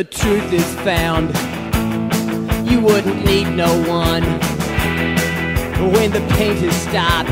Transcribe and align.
the 0.00 0.04
truth 0.04 0.50
is 0.50 0.74
found, 0.76 1.28
you 2.66 2.80
wouldn't 2.80 3.22
need 3.22 3.46
no 3.54 3.68
one. 3.86 4.22
But 5.76 5.92
when 5.92 6.10
the 6.10 6.24
paint 6.36 6.58
has 6.60 6.74
stopped, 6.88 7.28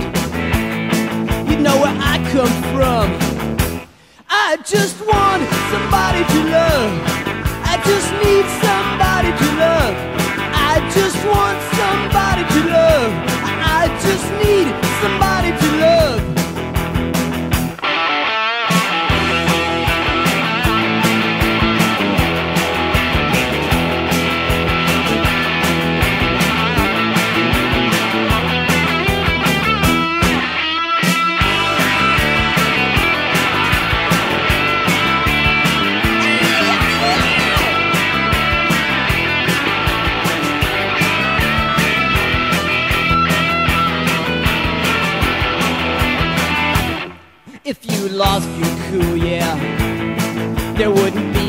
you 1.48 1.56
know 1.56 1.80
where 1.80 1.96
I 1.96 2.16
come 2.28 2.54
from. 2.76 3.08
I 4.28 4.58
just 4.66 5.00
want 5.00 5.48
somebody 5.72 6.22
to 6.34 6.40
love. 6.52 6.92
I 7.72 7.80
just 7.88 8.08
need 8.20 8.44
somebody 8.60 9.32
to 9.32 9.48
love. 9.64 9.94
I 10.52 10.74
just 10.92 11.16
want 11.24 11.58
somebody 11.80 12.44
to 12.52 12.60
love. 12.68 13.10
I 13.80 13.88
just 14.04 14.28
need 14.44 14.87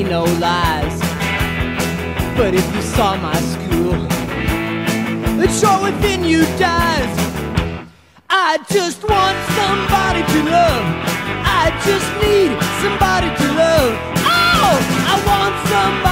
no 0.09 0.23
lies. 0.23 0.99
But 2.35 2.55
if 2.55 2.65
you 2.75 2.81
saw 2.81 3.15
my 3.17 3.39
school, 3.53 3.99
it 5.39 5.51
sure 5.51 5.83
within 5.83 6.23
you 6.23 6.41
dies. 6.57 7.15
I 8.27 8.57
just 8.71 9.07
want 9.07 9.37
somebody 9.59 10.21
to 10.33 10.39
love. 10.49 10.85
I 11.61 11.69
just 11.85 12.09
need 12.23 12.51
somebody 12.81 13.29
to 13.39 13.47
love. 13.53 13.93
Oh, 14.25 14.77
I 15.11 15.15
want 15.29 15.55
somebody 15.69 16.08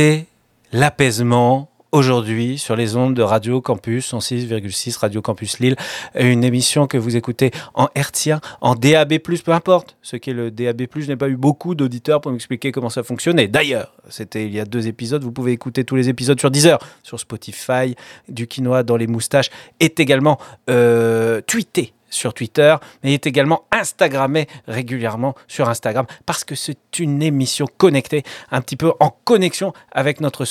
C'est 0.00 0.26
l'apaisement 0.70 1.72
aujourd'hui 1.90 2.56
sur 2.56 2.76
les 2.76 2.94
ondes 2.94 3.14
de 3.14 3.22
Radio 3.22 3.60
Campus 3.60 4.14
en 4.14 4.18
6,6 4.18 4.96
Radio 4.96 5.20
Campus 5.20 5.58
Lille, 5.58 5.74
une 6.14 6.44
émission 6.44 6.86
que 6.86 6.96
vous 6.96 7.16
écoutez 7.16 7.50
en 7.74 7.88
hertzien, 7.96 8.40
en 8.60 8.76
DAB+, 8.76 9.18
peu 9.18 9.50
importe 9.50 9.96
ce 10.00 10.14
qu'est 10.14 10.34
le 10.34 10.52
DAB+, 10.52 10.82
je 10.94 11.08
n'ai 11.08 11.16
pas 11.16 11.28
eu 11.28 11.34
beaucoup 11.34 11.74
d'auditeurs 11.74 12.20
pour 12.20 12.30
m'expliquer 12.30 12.70
comment 12.70 12.90
ça 12.90 13.02
fonctionnait. 13.02 13.48
D'ailleurs, 13.48 13.92
c'était 14.08 14.46
il 14.46 14.54
y 14.54 14.60
a 14.60 14.64
deux 14.64 14.86
épisodes, 14.86 15.24
vous 15.24 15.32
pouvez 15.32 15.50
écouter 15.50 15.82
tous 15.82 15.96
les 15.96 16.08
épisodes 16.08 16.38
sur 16.38 16.52
Deezer, 16.52 16.78
sur 17.02 17.18
Spotify, 17.18 17.96
du 18.28 18.46
quinoa 18.46 18.84
dans 18.84 18.96
les 18.96 19.08
moustaches, 19.08 19.50
est 19.80 19.98
également 19.98 20.38
euh, 20.70 21.40
tweeté 21.40 21.92
sur 22.10 22.34
Twitter, 22.34 22.76
mais 23.02 23.10
il 23.10 23.14
est 23.14 23.26
également 23.26 23.64
Instagrammé 23.72 24.46
régulièrement 24.66 25.34
sur 25.46 25.68
Instagram 25.68 26.06
parce 26.26 26.44
que 26.44 26.54
c'est 26.54 26.98
une 26.98 27.22
émission 27.22 27.66
connectée, 27.76 28.22
un 28.50 28.60
petit 28.60 28.76
peu 28.76 28.92
en 29.00 29.10
connexion 29.24 29.72
avec 29.92 30.20
notre, 30.20 30.44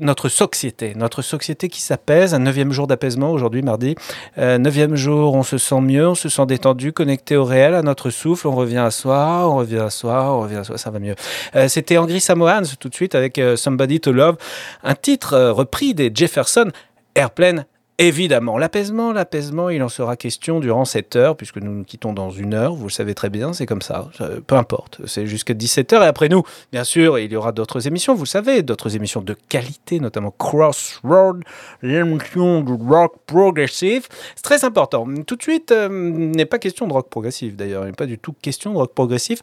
notre 0.00 0.28
société. 0.28 0.94
Notre 0.96 1.22
société 1.22 1.68
qui 1.68 1.80
s'apaise, 1.80 2.34
un 2.34 2.40
neuvième 2.40 2.72
jour 2.72 2.86
d'apaisement 2.86 3.30
aujourd'hui, 3.30 3.62
mardi. 3.62 3.94
Euh, 4.38 4.58
neuvième 4.58 4.96
jour, 4.96 5.34
on 5.34 5.42
se 5.42 5.58
sent 5.58 5.80
mieux, 5.80 6.08
on 6.08 6.14
se 6.14 6.28
sent 6.28 6.46
détendu, 6.46 6.92
connecté 6.92 7.36
au 7.36 7.44
réel, 7.44 7.74
à 7.74 7.82
notre 7.82 8.10
souffle, 8.10 8.48
on 8.48 8.54
revient 8.54 8.78
à 8.78 8.90
soi, 8.90 9.48
on 9.48 9.56
revient 9.56 9.78
à 9.78 9.90
soi, 9.90 10.32
on 10.32 10.40
revient 10.40 10.56
à 10.56 10.64
soi, 10.64 10.78
ça 10.78 10.90
va 10.90 10.98
mieux. 10.98 11.14
Euh, 11.56 11.68
C'était 11.68 11.98
Angry 11.98 12.20
Samoans 12.20 12.62
tout 12.78 12.88
de 12.88 12.94
suite 12.94 13.14
avec 13.14 13.38
euh, 13.38 13.56
Somebody 13.56 14.00
to 14.00 14.12
Love, 14.12 14.36
un 14.82 14.94
titre 14.94 15.50
repris 15.50 15.94
des 15.94 16.10
Jefferson 16.14 16.70
Airplane 17.14 17.64
Évidemment, 17.98 18.58
l'apaisement, 18.58 19.12
l'apaisement, 19.12 19.70
il 19.70 19.80
en 19.80 19.88
sera 19.88 20.16
question 20.16 20.58
durant 20.58 20.84
cette 20.84 21.14
heure, 21.14 21.36
puisque 21.36 21.58
nous 21.58 21.70
nous 21.70 21.84
quittons 21.84 22.12
dans 22.12 22.30
une 22.30 22.52
heure, 22.52 22.74
vous 22.74 22.86
le 22.86 22.90
savez 22.90 23.14
très 23.14 23.30
bien, 23.30 23.52
c'est 23.52 23.66
comme 23.66 23.82
ça, 23.82 24.10
peu 24.48 24.56
importe, 24.56 25.00
c'est 25.06 25.28
jusqu'à 25.28 25.54
17h, 25.54 26.02
et 26.02 26.06
après 26.06 26.28
nous, 26.28 26.42
bien 26.72 26.82
sûr, 26.82 27.20
il 27.20 27.30
y 27.30 27.36
aura 27.36 27.52
d'autres 27.52 27.86
émissions, 27.86 28.16
vous 28.16 28.24
le 28.24 28.28
savez, 28.28 28.64
d'autres 28.64 28.96
émissions 28.96 29.20
de 29.20 29.36
qualité, 29.48 30.00
notamment 30.00 30.32
Crossroad, 30.36 31.44
l'émission 31.82 32.62
du 32.62 32.72
rock 32.72 33.14
progressif, 33.26 34.08
c'est 34.34 34.42
très 34.42 34.64
important. 34.64 35.06
Tout 35.24 35.36
de 35.36 35.42
suite, 35.42 35.70
euh, 35.70 35.88
n'est 35.88 36.46
pas 36.46 36.58
question 36.58 36.88
de 36.88 36.92
rock 36.92 37.08
progressif, 37.08 37.54
d'ailleurs, 37.54 37.84
il 37.84 37.90
n'est 37.90 37.92
pas 37.92 38.06
du 38.06 38.18
tout 38.18 38.34
question 38.42 38.72
de 38.72 38.78
rock 38.78 38.92
progressif. 38.92 39.40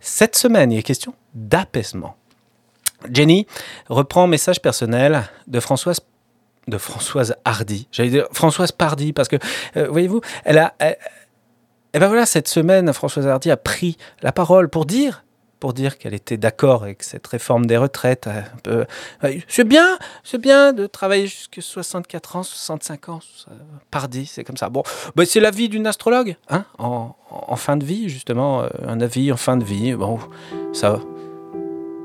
Cette 0.00 0.36
semaine, 0.36 0.72
il 0.72 0.78
est 0.78 0.82
question 0.82 1.14
d'apaisement. 1.34 2.16
Jenny 3.10 3.46
reprend 3.88 4.26
message 4.26 4.60
personnel 4.60 5.24
de 5.46 5.58
Françoise 5.60 6.00
de 6.68 6.78
Françoise 6.78 7.34
Hardy. 7.44 7.88
J'allais 7.92 8.10
dire 8.10 8.26
Françoise 8.32 8.72
Pardy 8.72 9.12
parce 9.12 9.28
que 9.28 9.36
euh, 9.76 9.88
voyez-vous, 9.90 10.20
elle 10.44 10.58
a 10.58 10.74
elle- 10.78 10.96
et 11.92 11.98
ben 12.00 12.08
voilà 12.08 12.26
cette 12.26 12.48
semaine 12.48 12.92
Françoise 12.92 13.26
Hardy 13.28 13.50
a 13.50 13.56
pris 13.56 13.96
la 14.22 14.32
parole 14.32 14.68
pour 14.68 14.84
dire 14.86 15.20
pour 15.60 15.72
dire 15.72 15.96
qu'elle 15.96 16.12
était 16.12 16.36
d'accord 16.36 16.82
avec 16.82 17.02
cette 17.02 17.26
réforme 17.26 17.64
des 17.64 17.78
retraites. 17.78 18.28
peu- 18.64 18.84
euh, 19.24 19.38
C'est 19.48 19.64
bien, 19.64 19.96
c'est 20.22 20.36
bien 20.36 20.74
de 20.74 20.86
travailler 20.86 21.26
jusqu'à 21.26 21.62
64 21.62 22.36
ans, 22.36 22.42
65 22.42 23.08
ans. 23.08 23.20
Pardy, 23.90 24.26
c'est 24.26 24.44
comme 24.44 24.58
ça. 24.58 24.68
Bon, 24.68 24.82
ben, 25.16 25.24
c'est 25.24 25.40
l'avis 25.40 25.70
d'une 25.70 25.86
astrologue, 25.86 26.36
hein, 26.50 26.64
en, 26.78 27.16
en 27.30 27.56
fin 27.56 27.78
de 27.78 27.84
vie 27.86 28.10
justement, 28.10 28.62
euh, 28.62 28.68
un 28.86 29.00
avis 29.00 29.32
en 29.32 29.38
fin 29.38 29.56
de 29.56 29.64
vie. 29.64 29.94
Bon, 29.94 30.18
ça, 30.74 31.00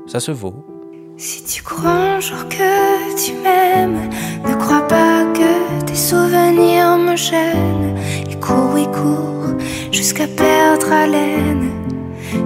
ça 0.06 0.20
se 0.20 0.30
vaut. 0.30 0.64
Si 1.22 1.42
tu 1.42 1.62
crois 1.62 1.90
un 1.90 2.20
jour 2.20 2.48
que 2.48 3.14
tu 3.14 3.34
m'aimes, 3.34 4.08
ne 4.48 4.54
crois 4.54 4.88
pas 4.88 5.26
que 5.34 5.84
tes 5.84 5.94
souvenirs 5.94 6.96
me 6.96 7.14
gênent. 7.14 7.94
Il 8.30 8.40
court, 8.40 8.78
il 8.78 8.86
court, 8.86 9.52
jusqu'à 9.92 10.26
perdre 10.26 10.90
haleine. 10.90 11.72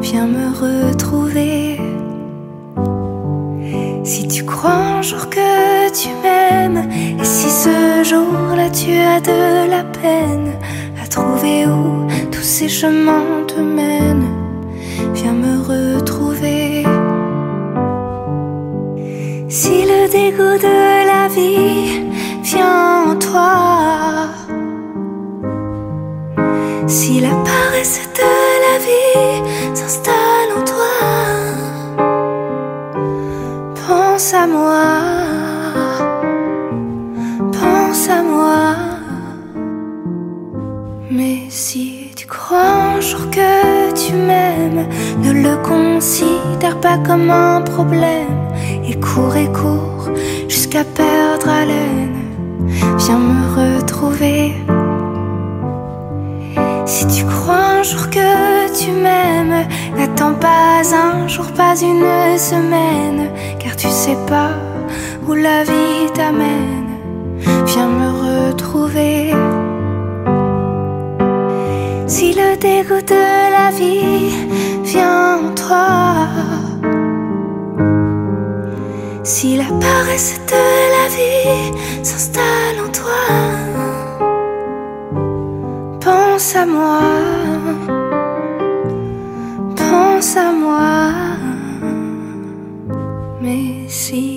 Viens 0.00 0.26
me 0.26 0.46
retrouver. 0.48 1.78
Si 4.02 4.26
tu 4.26 4.44
crois 4.44 4.74
un 4.98 5.02
jour 5.02 5.30
que 5.30 5.88
tu 5.92 6.08
m'aimes, 6.20 6.90
et 7.20 7.24
si 7.24 7.50
ce 7.50 8.02
jour-là 8.02 8.70
tu 8.70 8.90
as 8.96 9.20
de 9.20 9.70
la 9.70 9.84
peine 9.84 10.50
à 11.00 11.06
trouver 11.06 11.66
où 11.66 12.08
tout 12.32 12.42
ces 12.42 12.68
chemins 12.68 13.44
te 13.46 13.60
mènent, 13.60 14.30
viens 15.14 15.32
me 15.32 15.62
retrouver. 15.62 16.23
Si 19.56 19.84
le 19.86 20.08
dégoût 20.08 20.58
de 20.58 21.06
la 21.06 21.28
vie 21.28 22.02
vient 22.42 23.04
en 23.10 23.16
toi, 23.16 24.26
si 26.88 27.20
la 27.20 27.30
paresse 27.30 28.00
de 28.18 28.32
la 28.66 28.78
vie 28.84 29.76
s'installe 29.76 30.50
en 30.58 30.64
toi, 30.64 30.94
pense 33.86 34.34
à 34.34 34.48
moi, 34.48 34.86
pense 37.52 38.08
à 38.08 38.22
moi. 38.24 38.74
Mais 41.12 41.48
si 41.48 41.93
tu 42.24 42.30
crois 42.30 42.96
un 42.96 43.00
jour 43.02 43.28
que 43.30 43.92
tu 43.92 44.14
m'aimes, 44.14 44.88
ne 45.18 45.30
le 45.30 45.56
considère 45.62 46.80
pas 46.80 46.96
comme 46.96 47.30
un 47.30 47.60
problème. 47.60 48.48
Et 48.88 48.98
cours 48.98 49.36
et 49.36 49.52
cours 49.52 50.08
jusqu'à 50.48 50.84
perdre 50.84 51.50
haleine. 51.50 52.16
Viens 52.96 53.18
me 53.18 53.44
retrouver. 53.60 54.54
Si 56.86 57.06
tu 57.08 57.26
crois 57.26 57.62
un 57.78 57.82
jour 57.82 58.08
que 58.08 58.74
tu 58.78 58.90
m'aimes, 58.90 59.66
n'attends 59.94 60.32
pas 60.32 60.80
un 60.94 61.28
jour, 61.28 61.52
pas 61.52 61.74
une 61.82 62.38
semaine, 62.38 63.28
car 63.58 63.76
tu 63.76 63.88
sais 63.88 64.16
pas 64.26 64.52
où 65.26 65.34
la 65.34 65.62
vie 65.64 66.10
t'amène. 66.14 66.88
Viens 67.66 67.88
me 67.88 68.08
retrouver. 68.48 69.34
Si 72.34 72.40
le 72.40 72.56
dégoût 72.56 73.00
de 73.00 73.52
la 73.56 73.70
vie 73.70 74.34
vient 74.82 75.36
en 75.36 75.54
toi, 75.54 76.26
si 79.22 79.56
la 79.56 79.70
paresse 79.80 80.40
de 80.48 80.64
la 80.96 81.06
vie 81.16 81.70
s'installe 82.02 82.78
en 82.84 82.90
toi, 82.90 83.24
pense 86.00 86.56
à 86.56 86.66
moi, 86.66 87.02
pense 89.76 90.36
à 90.36 90.50
moi. 90.50 91.12
Mais 93.40 93.86
si 93.86 94.33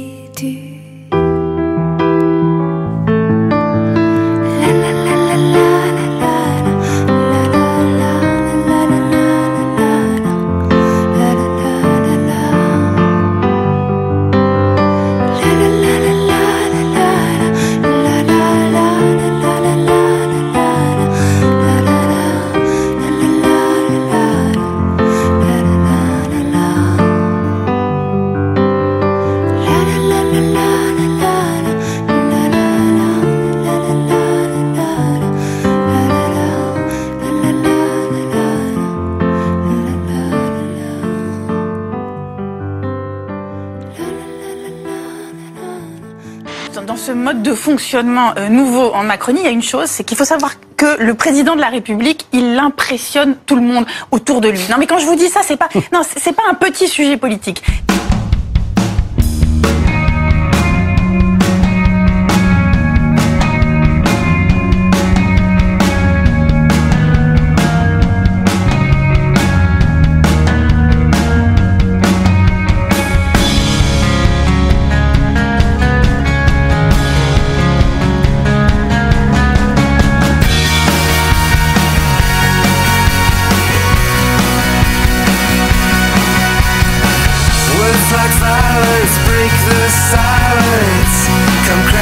de 47.47 47.53
fonctionnement 47.53 48.33
euh, 48.37 48.49
nouveau 48.49 48.91
en 48.93 49.03
Macronie, 49.03 49.39
il 49.39 49.45
y 49.45 49.47
a 49.47 49.51
une 49.51 49.63
chose, 49.63 49.87
c'est 49.87 50.03
qu'il 50.03 50.17
faut 50.17 50.25
savoir 50.25 50.55
que 50.75 51.01
le 51.01 51.13
président 51.13 51.55
de 51.55 51.61
la 51.61 51.69
République, 51.69 52.27
il 52.33 52.59
impressionne 52.59 53.35
tout 53.45 53.55
le 53.55 53.61
monde 53.61 53.85
autour 54.11 54.41
de 54.41 54.49
lui. 54.49 54.59
Non, 54.69 54.75
mais 54.77 54.85
quand 54.85 54.99
je 54.99 55.05
vous 55.05 55.15
dis 55.15 55.29
ça, 55.29 55.41
c'est 55.43 55.57
pas, 55.57 55.69
non, 55.93 56.01
c'est 56.03 56.33
pas 56.33 56.43
un 56.49 56.55
petit 56.55 56.87
sujet 56.87 57.15
politique. 57.15 57.63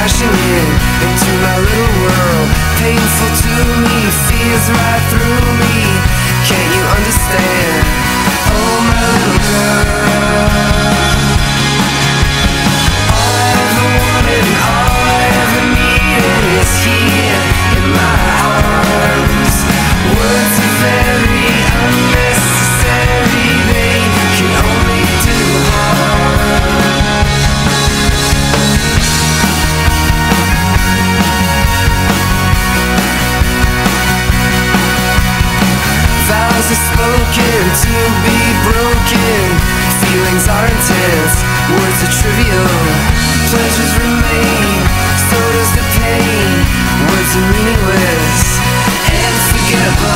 Crashing 0.06 0.30
in 0.30 0.68
into 1.10 1.35
Feelings 40.46 40.62
are 40.62 40.70
intense, 40.70 41.42
words 41.74 42.06
are 42.06 42.14
trivial. 42.22 42.70
Pleasures 43.50 43.94
remain, 43.98 44.78
so 45.30 45.38
does 45.54 45.72
the 45.74 45.82
pain. 45.98 46.50
Words 47.10 47.32
are 47.36 47.48
meaningless 47.52 48.62
and 49.10 49.36
forgettable. 49.50 50.16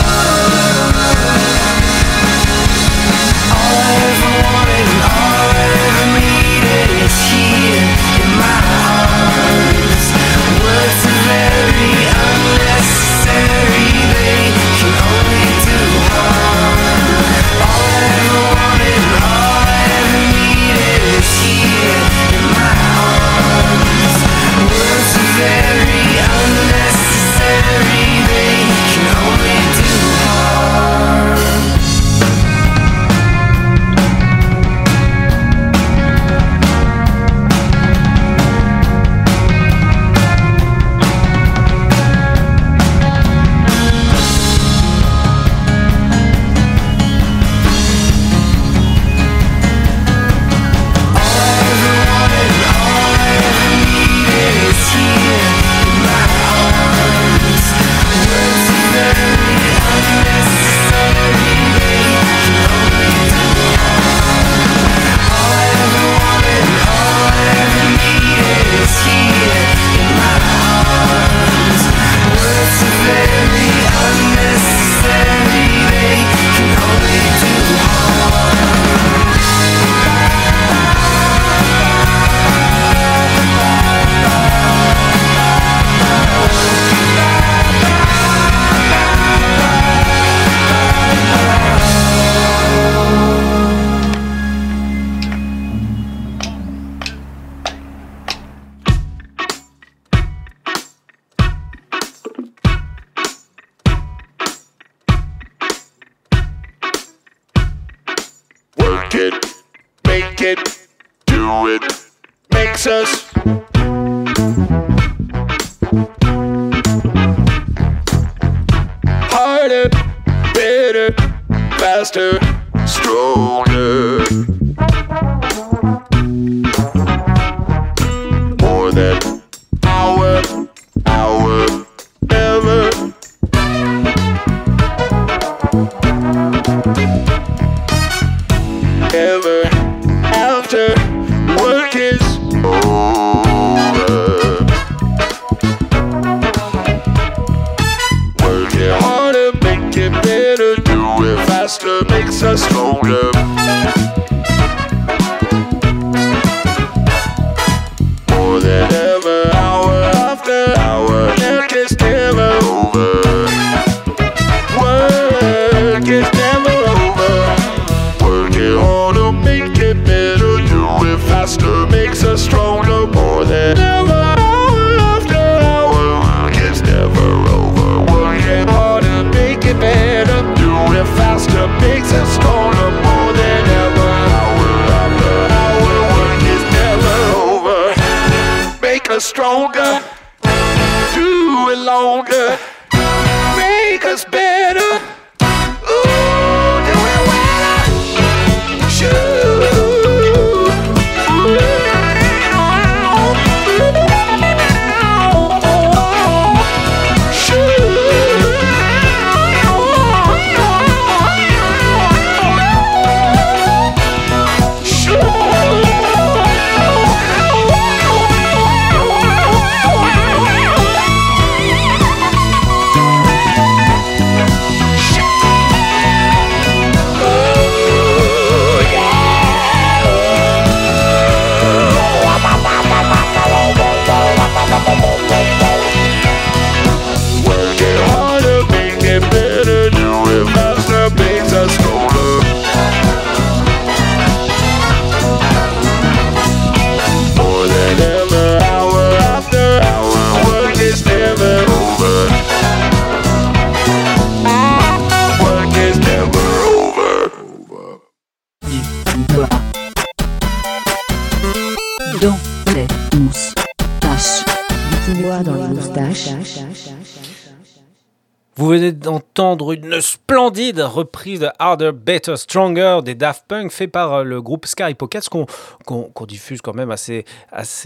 Vous 268.60 268.68
venez 268.68 268.92
d'entendre 268.92 269.72
une 269.72 270.02
splendide 270.02 270.82
reprise 270.82 271.40
de 271.40 271.48
Harder, 271.60 271.92
Better, 271.94 272.36
Stronger 272.36 273.00
des 273.06 273.16
Daft 273.16 273.46
Punk 273.48 273.72
fait 273.72 273.88
par 273.88 274.14
euh, 274.16 274.24
le 274.24 274.42
groupe 274.42 274.66
Sky 274.66 274.96
Pockets 274.96 275.30
qu'on 275.30 276.26
diffuse 276.28 276.60
quand 276.62 276.74
même 276.74 276.92
assez, 276.92 277.24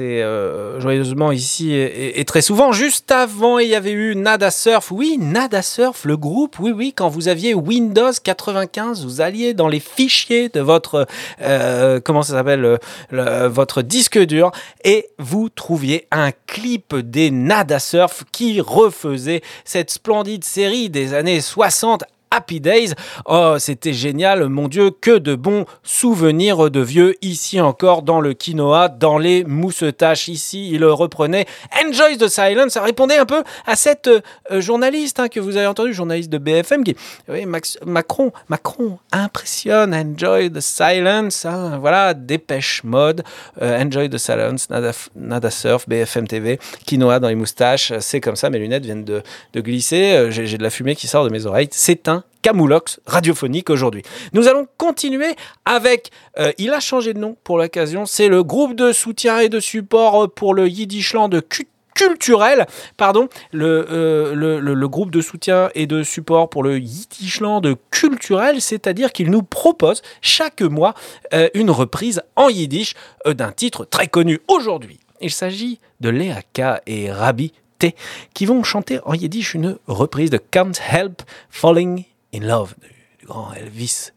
euh, 0.02 0.80
joyeusement 0.80 1.32
ici 1.32 1.76
et, 1.76 2.26
très 2.26 2.42
souvent. 2.42 2.72
Juste 2.72 3.12
avant, 3.12 3.60
il 3.60 3.68
y 3.68 3.76
avait 3.76 3.92
eu 3.92 4.16
Nada 4.16 4.50
Surf. 4.50 4.90
Oui, 4.92 5.20
Nada 5.20 5.62
Surf, 5.62 6.06
le 6.06 6.18
groupe. 6.18 6.58
Oui, 6.60 6.72
oui, 6.72 6.92
quand 6.92 7.08
vous 7.08 7.28
aviez 7.28 7.54
Windows 7.54 8.10
95, 8.24 9.06
vous 9.06 9.22
alliez 9.22 9.54
dans 9.54 9.68
les 9.68 9.80
fichiers 9.80 10.50
de 10.50 10.60
votre, 10.60 11.06
euh, 11.44 12.00
comment 12.04 12.24
ça 12.24 12.34
s'appelle, 12.34 12.80
le- 13.12 13.48
votre 13.48 13.84
disque 13.84 14.18
dur 14.18 14.50
et 14.84 15.10
vous 15.20 15.50
trouviez 15.50 16.08
un 16.10 16.32
clip 16.48 16.96
des 16.96 17.30
Nada 17.30 17.78
Surf 17.78 18.24
qui 18.32 18.60
refaisait 18.60 19.42
cette 19.66 19.92
splendide 19.92 20.44
série 20.44 20.63
des 20.90 21.14
années 21.14 21.42
60 21.42 22.04
Happy 22.36 22.60
Days. 22.60 22.94
Oh, 23.26 23.56
c'était 23.60 23.94
génial, 23.94 24.50
mon 24.50 24.68
Dieu, 24.68 24.90
que 24.90 25.20
de 25.20 25.36
bons 25.36 25.66
souvenirs 25.84 26.72
de 26.72 26.80
vieux 26.80 27.16
ici 27.22 27.62
encore 27.62 28.02
dans 28.02 28.22
le 28.22 28.34
quinoa, 28.34 28.90
dans 28.90 29.20
les 29.20 29.44
moussetaches. 29.44 30.28
Ici, 30.30 30.72
il 30.72 30.84
reprenait 30.84 31.46
Enjoy 31.86 32.18
the 32.18 32.28
Silence. 32.28 32.72
Ça 32.74 32.82
répondait 32.82 33.18
un 33.18 33.26
peu 33.28 33.44
à 33.68 33.76
cette 33.76 34.08
euh, 34.08 34.62
journaliste 34.62 35.20
hein, 35.20 35.28
que 35.28 35.40
vous 35.40 35.58
avez 35.58 35.68
entendu, 35.68 35.94
journaliste 35.94 36.32
de 36.32 36.40
BFM, 36.40 36.84
qui, 36.84 36.96
oui, 37.30 37.46
Macron, 37.86 38.32
Macron 38.50 38.98
impressionne. 39.12 39.94
Enjoy 39.94 40.52
the 40.52 40.60
Silence. 40.60 41.46
hein, 41.46 41.78
voilà, 41.80 42.14
dépêche 42.16 42.84
mode. 42.84 43.24
euh, 43.62 43.80
Enjoy 43.84 44.10
the 44.10 44.18
Silence, 44.18 44.70
nada, 45.16 45.52
surf, 45.52 45.88
BFM 45.88 46.28
TV, 46.28 46.60
quinoa 46.88 47.20
dans 47.20 47.28
les 47.28 47.36
moustaches. 47.36 47.94
C'est 48.00 48.22
comme 48.22 48.36
ça, 48.36 48.50
mes 48.50 48.58
lunettes 48.60 48.86
viennent 48.86 49.06
de, 49.06 49.22
de 49.54 49.62
glisser. 49.62 50.14
Euh, 50.16 50.32
j'ai 50.32 50.58
de 50.58 50.64
la 50.64 50.70
fumée 50.70 50.96
qui 50.96 51.08
sort 51.08 51.24
de 51.26 51.30
mes 51.30 51.46
oreilles. 51.46 51.70
C'est 51.72 52.08
un 52.08 52.23
Camoulox 52.42 53.00
radiophonique 53.06 53.70
aujourd'hui. 53.70 54.04
Nous 54.34 54.48
allons 54.48 54.68
continuer 54.78 55.36
avec, 55.66 56.12
euh, 56.40 56.52
il 56.58 56.72
a 56.72 56.80
changé 56.82 57.14
de 57.14 57.20
nom 57.20 57.38
pour 57.44 57.58
l'occasion, 57.58 58.06
c'est 58.06 58.28
le 58.28 58.44
groupe 58.44 58.76
de 58.76 58.92
soutien 58.92 59.40
et 59.40 59.50
de 59.50 59.60
support 59.62 60.30
pour 60.30 60.54
le 60.54 60.68
Yiddishland 60.68 61.30
Cut- 61.48 61.68
culturel, 61.96 62.66
pardon, 62.98 63.30
le, 63.52 63.86
euh, 63.90 64.34
le, 64.36 64.60
le- 64.60 64.88
groupe 64.90 65.12
de 65.12 65.22
soutien 65.22 65.70
et 65.76 65.86
de 65.86 66.02
support 66.04 66.50
pour 66.50 66.64
le 66.64 66.80
Yiddishland 66.80 67.62
culturel, 67.92 68.60
c'est-à-dire 68.62 69.14
qu'il 69.14 69.30
nous 69.30 69.44
propose 69.44 70.02
chaque 70.22 70.62
mois 70.64 70.96
euh, 71.34 71.50
une 71.54 71.70
reprise 71.72 72.22
en 72.36 72.50
yiddish 72.50 72.96
d'un 73.26 73.52
titre 73.52 73.86
très 73.86 74.08
connu 74.08 74.40
aujourd'hui. 74.48 75.00
Il 75.22 75.32
s'agit 75.32 75.80
de 76.02 76.10
Léa 76.10 76.42
K 76.54 76.82
et 76.88 77.12
Rabbi 77.12 77.54
T 77.80 77.96
qui 78.34 78.46
vont 78.48 78.64
chanter 78.64 79.00
en 79.06 79.14
yiddish 79.14 79.54
une 79.54 79.78
reprise 79.88 80.30
de 80.32 80.38
Can't 80.38 80.74
Help 80.92 81.22
Falling 81.50 82.04
in 82.34 82.42
Love 82.42 82.76
du, 83.20 83.26
grand 83.26 83.54
Elvis. 83.54 84.12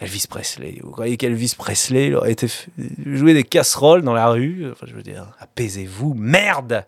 Elvis 0.00 0.26
Presley. 0.28 0.78
Vous 0.82 0.92
croyez 0.92 1.16
qu'Elvis 1.16 1.54
Presley 1.58 2.06
il 2.06 2.14
aurait 2.14 2.30
été 2.30 2.46
jouer 3.04 3.34
des 3.34 3.42
casseroles 3.42 4.02
dans 4.02 4.14
la 4.14 4.28
rue? 4.28 4.70
Enfin, 4.70 4.86
je 4.88 4.94
veux 4.94 5.02
dire, 5.02 5.32
apaisez-vous, 5.40 6.14
merde 6.14 6.84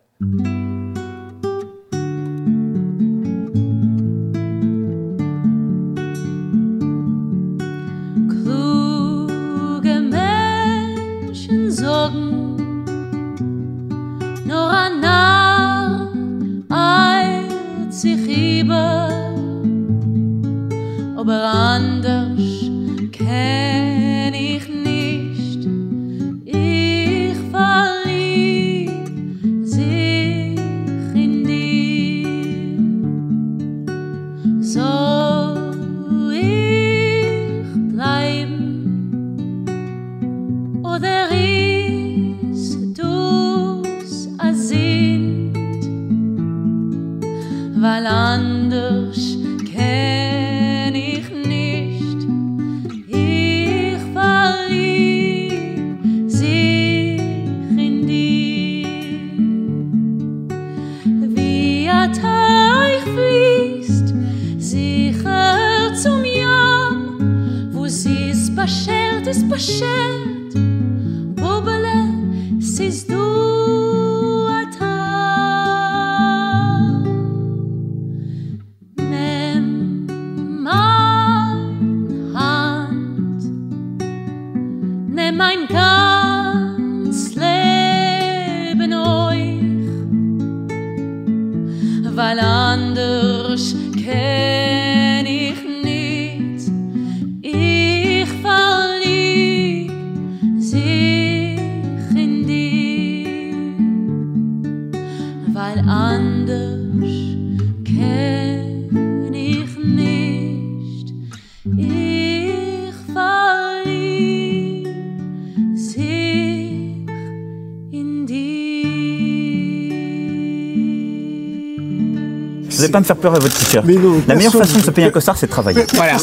Vous 122.80 122.84
n'allez 122.84 122.92
pas 122.92 123.00
me 123.00 123.04
faire 123.04 123.16
pleurer 123.16 123.36
à 123.36 123.40
votre 123.40 123.58
t-shirt. 123.58 123.86
La 124.26 124.34
meilleure 124.34 124.52
façon 124.52 124.78
de 124.78 124.82
se 124.82 124.90
payer 124.90 125.08
un 125.08 125.10
costard, 125.10 125.36
c'est 125.36 125.46
de 125.46 125.50
travailler. 125.50 125.84
Voilà. 125.94 126.16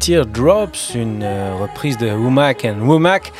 Teardrops, 0.00 0.94
une 0.94 1.22
euh, 1.22 1.56
reprise 1.60 1.98
de 1.98 2.10
Womack 2.10 2.64
and 2.64 2.80
Womack 2.80 3.34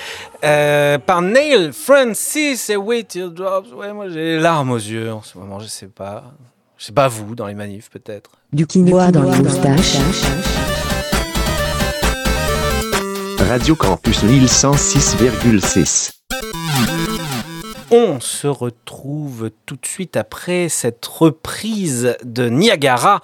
euh, 0.45 0.99
par 0.99 1.23
Neil 1.23 1.73
Francis. 1.73 2.69
Et 2.69 2.77
oui, 2.77 3.07
Teardrops, 3.07 3.73
ouais, 3.75 3.95
moi 3.95 4.11
j'ai 4.11 4.37
les 4.37 4.39
larmes 4.39 4.71
aux 4.71 4.77
yeux 4.77 5.11
en 5.11 5.23
ce 5.23 5.39
moment, 5.39 5.59
je 5.59 5.67
sais 5.67 5.87
pas. 5.87 6.35
Je 6.77 6.85
sais 6.85 6.93
pas 6.93 7.09
vous, 7.09 7.35
dans 7.35 7.47
les 7.47 7.55
manifs 7.55 7.89
peut-être. 7.89 8.33
Du 8.53 8.67
quinoa 8.67 9.11
dans 9.11 9.23
les 9.23 9.39
moustaches. 9.39 9.97
Radio 13.49 13.75
Campus 13.75 14.23
Lille 14.23 14.45
106,6. 14.45 16.11
On 17.91 18.21
se 18.21 18.47
retrouve 18.47 19.51
tout 19.65 19.77
de 19.77 19.87
suite 19.87 20.17
après 20.17 20.69
cette 20.69 21.05
reprise 21.07 22.17
de 22.23 22.49
Niagara. 22.49 23.21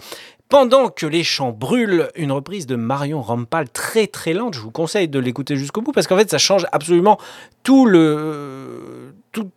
Pendant 0.48 0.90
que 0.90 1.06
les 1.06 1.24
champs 1.24 1.50
brûlent, 1.50 2.08
une 2.14 2.30
reprise 2.30 2.66
de 2.66 2.76
Marion 2.76 3.20
Rampal 3.20 3.68
très 3.68 4.06
très 4.06 4.32
lente. 4.32 4.54
Je 4.54 4.60
vous 4.60 4.70
conseille 4.70 5.08
de 5.08 5.18
l'écouter 5.18 5.56
jusqu'au 5.56 5.82
bout 5.82 5.90
parce 5.90 6.06
qu'en 6.06 6.16
fait 6.16 6.30
ça 6.30 6.38
change 6.38 6.66
absolument 6.70 7.18
tout 7.64 7.84
le 7.84 9.12
tout, 9.32 9.50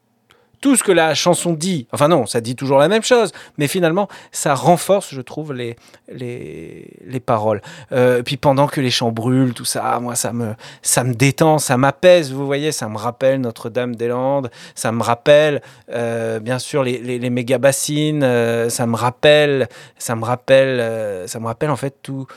tout 0.61 0.75
ce 0.75 0.83
que 0.83 0.91
la 0.91 1.13
chanson 1.15 1.53
dit. 1.53 1.87
Enfin 1.91 2.07
non, 2.07 2.25
ça 2.25 2.41
dit 2.41 2.55
toujours 2.55 2.79
la 2.79 2.87
même 2.87 3.03
chose, 3.03 3.31
mais 3.57 3.67
finalement, 3.67 4.07
ça 4.31 4.53
renforce, 4.55 5.13
je 5.13 5.21
trouve, 5.21 5.53
les, 5.53 5.75
les, 6.11 6.87
les 7.05 7.19
paroles. 7.19 7.61
Euh, 7.91 8.21
puis 8.23 8.37
pendant 8.37 8.67
que 8.67 8.81
les 8.81 8.91
champs 8.91 9.11
brûlent, 9.11 9.53
tout 9.53 9.65
ça, 9.65 9.99
moi, 9.99 10.15
ça 10.15 10.33
me, 10.33 10.53
ça 10.81 11.03
me 11.03 11.13
détend, 11.13 11.59
ça 11.59 11.77
m'apaise, 11.77 12.31
vous 12.31 12.45
voyez, 12.45 12.71
ça 12.71 12.89
me 12.89 12.97
rappelle 12.97 13.41
Notre-Dame-des-Landes, 13.41 14.49
ça 14.75 14.91
me 14.91 15.01
rappelle, 15.03 15.61
euh, 15.91 16.39
bien 16.39 16.59
sûr, 16.59 16.83
les, 16.83 16.97
les, 16.97 17.19
les 17.19 17.29
méga 17.29 17.57
bassines, 17.57 18.23
euh, 18.23 18.69
ça 18.69 18.85
me 18.85 18.95
rappelle, 18.95 19.67
ça 19.97 20.15
me 20.15 20.25
rappelle, 20.25 21.27
ça 21.27 21.39
me 21.39 21.45
rappelle 21.47 21.69
en 21.69 21.75
fait 21.77 21.95
tout- 22.01 22.27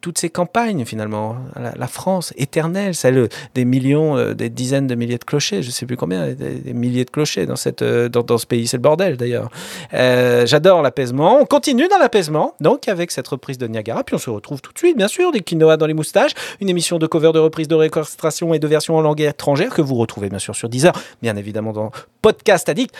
toutes 0.00 0.18
ces 0.18 0.30
campagnes 0.30 0.84
finalement, 0.84 1.36
la, 1.56 1.72
la 1.76 1.86
France 1.88 2.32
éternelle, 2.36 2.94
celle 2.94 3.28
des 3.54 3.64
millions, 3.64 4.16
euh, 4.16 4.34
des 4.34 4.50
dizaines 4.50 4.86
de 4.86 4.94
milliers 4.94 5.18
de 5.18 5.24
clochers, 5.24 5.62
je 5.62 5.70
sais 5.70 5.84
plus 5.84 5.96
combien, 5.96 6.32
des, 6.32 6.72
milliers 6.72 7.04
de 7.04 7.10
clochers 7.10 7.46
dans, 7.46 7.56
cette, 7.56 7.82
euh, 7.82 8.08
dans 8.08 8.38
ce 8.38 8.46
pays, 8.46 8.68
c'est 8.68 8.76
le 8.76 8.82
bordel 8.82 9.16
d'ailleurs. 9.16 9.50
Euh, 9.94 10.46
J'adore 10.46 10.82
l'apaisement, 10.82 11.40
on 11.40 11.44
continue 11.44 11.88
dans 11.88 11.98
l'apaisement, 11.98 12.54
donc 12.60 12.88
avec 12.88 13.10
cette 13.10 13.26
reprise 13.26 13.58
de 13.58 13.66
Niagara, 13.66 14.04
puis 14.04 14.14
on 14.14 14.18
se 14.18 14.30
retrouve 14.30 14.60
tout 14.60 14.72
de 14.72 14.78
suite 14.78 14.96
bien 14.96 15.08
sûr, 15.08 15.32
des 15.32 15.40
quinoa 15.40 15.76
dans 15.76 15.86
les 15.86 15.94
moustaches, 15.94 16.32
une 16.60 16.68
émission 16.68 16.98
de 16.98 17.06
cover 17.06 17.32
de 17.32 17.40
reprise 17.40 17.66
de 17.66 17.74
réorchestration 17.74 18.54
et 18.54 18.60
de 18.60 18.66
version 18.68 18.96
en 18.96 19.00
langue 19.00 19.20
étrangère 19.20 19.74
que 19.74 19.82
vous 19.82 19.96
retrouvez 19.96 20.28
bien 20.28 20.38
sûr 20.38 20.54
sur 20.54 20.68
Deezer, 20.68 20.92
bien 21.20 21.36
évidemment 21.36 21.72
dans 21.72 21.90
Podcast 22.22 22.68
Addict. 22.68 22.94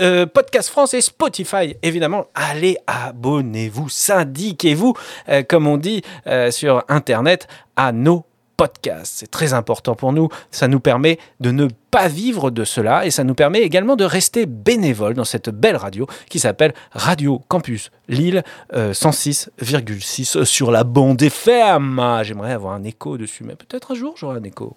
Euh, 0.00 0.26
Podcast 0.26 0.68
France 0.70 0.94
et 0.94 1.00
Spotify, 1.00 1.76
évidemment. 1.82 2.26
Allez, 2.34 2.76
abonnez-vous, 2.86 3.88
syndiquez-vous, 3.88 4.94
euh, 5.28 5.42
comme 5.46 5.66
on 5.66 5.76
dit 5.76 6.02
euh, 6.26 6.50
sur 6.50 6.82
Internet, 6.88 7.46
à 7.76 7.92
nos 7.92 8.24
podcasts. 8.56 9.14
C'est 9.20 9.30
très 9.30 9.54
important 9.54 9.94
pour 9.94 10.12
nous. 10.12 10.28
Ça 10.50 10.68
nous 10.68 10.80
permet 10.80 11.18
de 11.40 11.50
ne 11.50 11.68
pas 11.90 12.08
vivre 12.08 12.50
de 12.50 12.64
cela 12.64 13.06
et 13.06 13.10
ça 13.10 13.24
nous 13.24 13.34
permet 13.34 13.60
également 13.60 13.96
de 13.96 14.04
rester 14.04 14.44
bénévole 14.44 15.14
dans 15.14 15.24
cette 15.24 15.48
belle 15.48 15.76
radio 15.76 16.06
qui 16.28 16.38
s'appelle 16.38 16.74
Radio 16.92 17.40
Campus 17.48 17.90
Lille 18.08 18.42
euh, 18.74 18.92
106,6 18.92 20.44
sur 20.44 20.70
la 20.70 20.84
bande 20.84 21.22
FM. 21.22 21.98
Ah, 21.98 22.22
J'aimerais 22.22 22.52
avoir 22.52 22.74
un 22.74 22.84
écho 22.84 23.16
dessus, 23.16 23.44
mais 23.44 23.56
peut-être 23.56 23.92
un 23.92 23.94
jour 23.94 24.14
j'aurai 24.16 24.36
un 24.38 24.44
écho. 24.44 24.76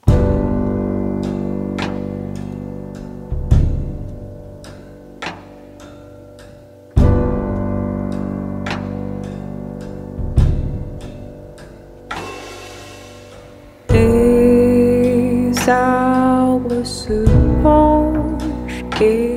Les 15.66 15.70
arbres 15.70 16.84
se 16.84 17.24
penchent 17.64 18.84
et 19.00 19.33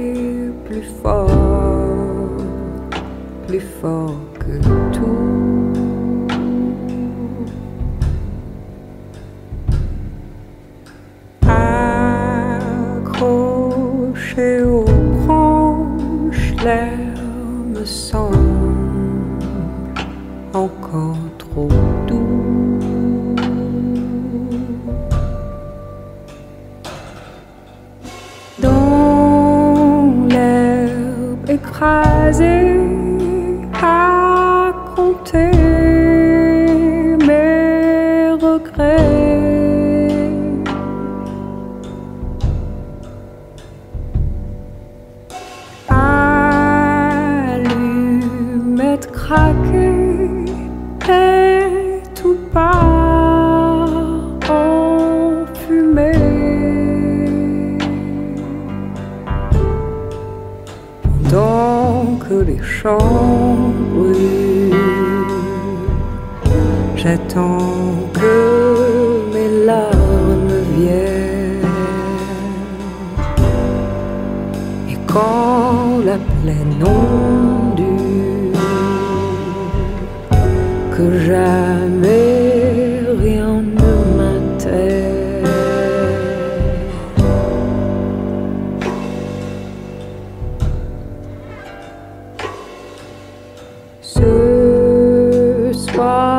Ce 95.97 96.36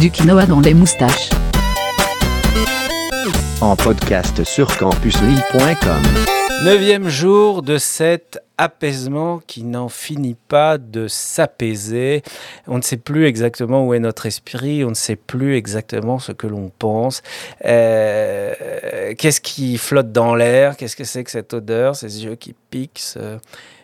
Du 0.00 0.10
quinoa 0.10 0.46
dans 0.46 0.60
les 0.60 0.72
moustaches. 0.72 1.28
En 3.60 3.76
podcast 3.76 4.42
sur 4.44 4.74
campuslille.com. 4.78 6.02
Neuvième 6.64 7.10
jour 7.10 7.60
de 7.60 7.76
cet 7.76 8.38
apaisement 8.56 9.42
qui 9.46 9.62
n'en 9.62 9.90
finit 9.90 10.36
pas 10.48 10.78
de 10.78 11.06
s'apaiser. 11.06 12.22
On 12.66 12.78
ne 12.78 12.82
sait 12.82 12.96
plus 12.96 13.26
exactement 13.26 13.86
où 13.86 13.92
est 13.92 13.98
notre 13.98 14.24
esprit, 14.24 14.84
on 14.84 14.90
ne 14.90 14.94
sait 14.94 15.16
plus 15.16 15.56
exactement 15.56 16.18
ce 16.18 16.32
que 16.32 16.46
l'on 16.46 16.70
pense. 16.78 17.22
Euh, 17.66 19.12
Qu'est-ce 19.18 19.42
qui 19.42 19.76
flotte 19.76 20.12
dans 20.12 20.34
l'air? 20.34 20.78
Qu'est-ce 20.78 20.96
que 20.96 21.04
c'est 21.04 21.24
que 21.24 21.30
cette 21.30 21.52
odeur 21.52 21.94
Ces 21.94 22.24
yeux 22.24 22.36
qui 22.36 22.54
piquent 22.70 23.00
ce, 23.00 23.38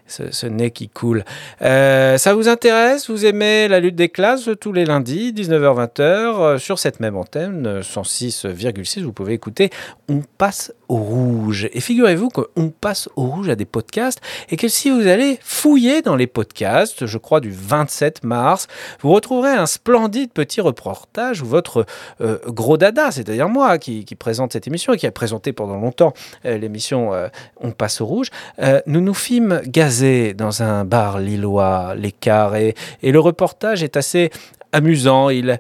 ce- 0.07 0.47
nez 0.47 0.71
qui 0.71 0.89
coule. 0.89 1.25
Euh, 1.63 2.19
ça 2.19 2.35
vous 2.35 2.49
intéresse? 2.49 3.11
Vous 3.11 3.27
aimez 3.27 3.69
la 3.69 3.81
lutte 3.81 3.97
des 3.97 4.09
classes 4.09 4.49
tous 4.61 4.73
les 4.73 4.85
lundis, 4.85 5.33
19h-20h, 5.33 6.01
euh, 6.01 6.59
sur 6.59 6.79
cette 6.79 7.01
même 7.01 7.17
antenne, 7.17 7.67
euh, 7.67 7.83
106,6, 7.83 9.03
vous 9.03 9.13
pouvez 9.13 9.33
écouter 9.35 9.71
On 10.09 10.23
passe 10.39 10.73
au 10.89 10.97
rouge. 10.97 11.69
Et 11.73 11.81
figurez-vous 11.81 12.29
qu'on 12.29 12.69
passe 12.71 13.09
au 13.17 13.23
rouge 13.23 13.49
à 13.49 13.57
des 13.57 13.65
podcasts 13.65 14.21
et 14.51 14.57
que 14.57 14.69
si 14.69 14.91
vous 14.91 15.07
allez 15.07 15.39
fouiller 15.43 16.03
dans 16.03 16.15
les 16.17 16.27
podcasts, 16.29 17.07
je 17.07 17.19
crois 17.19 17.41
du 17.41 17.51
27 17.51 18.23
mars, 18.25 18.69
vous 19.01 19.13
retrouverez 19.13 19.51
un 19.51 19.67
splendide 19.67 20.31
petit 20.33 20.61
reportage 20.61 21.43
où 21.43 21.47
votre 21.47 21.87
euh, 22.21 22.39
gros 22.47 22.77
dada, 22.77 23.11
c'est-à-dire 23.11 23.49
moi 23.49 23.79
qui, 23.79 24.05
présente 24.19 24.53
cette 24.53 24.67
émission 24.67 24.93
et 24.95 24.97
qui 24.97 25.07
a 25.07 25.11
présenté 25.13 25.53
pendant 25.53 25.77
longtemps 25.77 26.15
euh, 26.45 26.57
l'émission 26.57 27.13
euh, 27.13 27.29
On 27.61 27.73
passe 27.73 28.01
au 28.01 28.07
rouge, 28.07 28.29
euh, 28.63 28.81
nous 28.87 29.01
nous 29.01 29.13
fîmes 29.15 29.61
dans 30.35 30.63
un 30.63 30.85
bar 30.85 31.19
lillois, 31.19 31.95
l'écart, 31.95 32.57
et, 32.57 32.75
le 33.03 33.19
reportage 33.19 33.83
est 33.83 33.97
assez 33.97 34.31
amusant. 34.73 35.31
Il, 35.31 35.59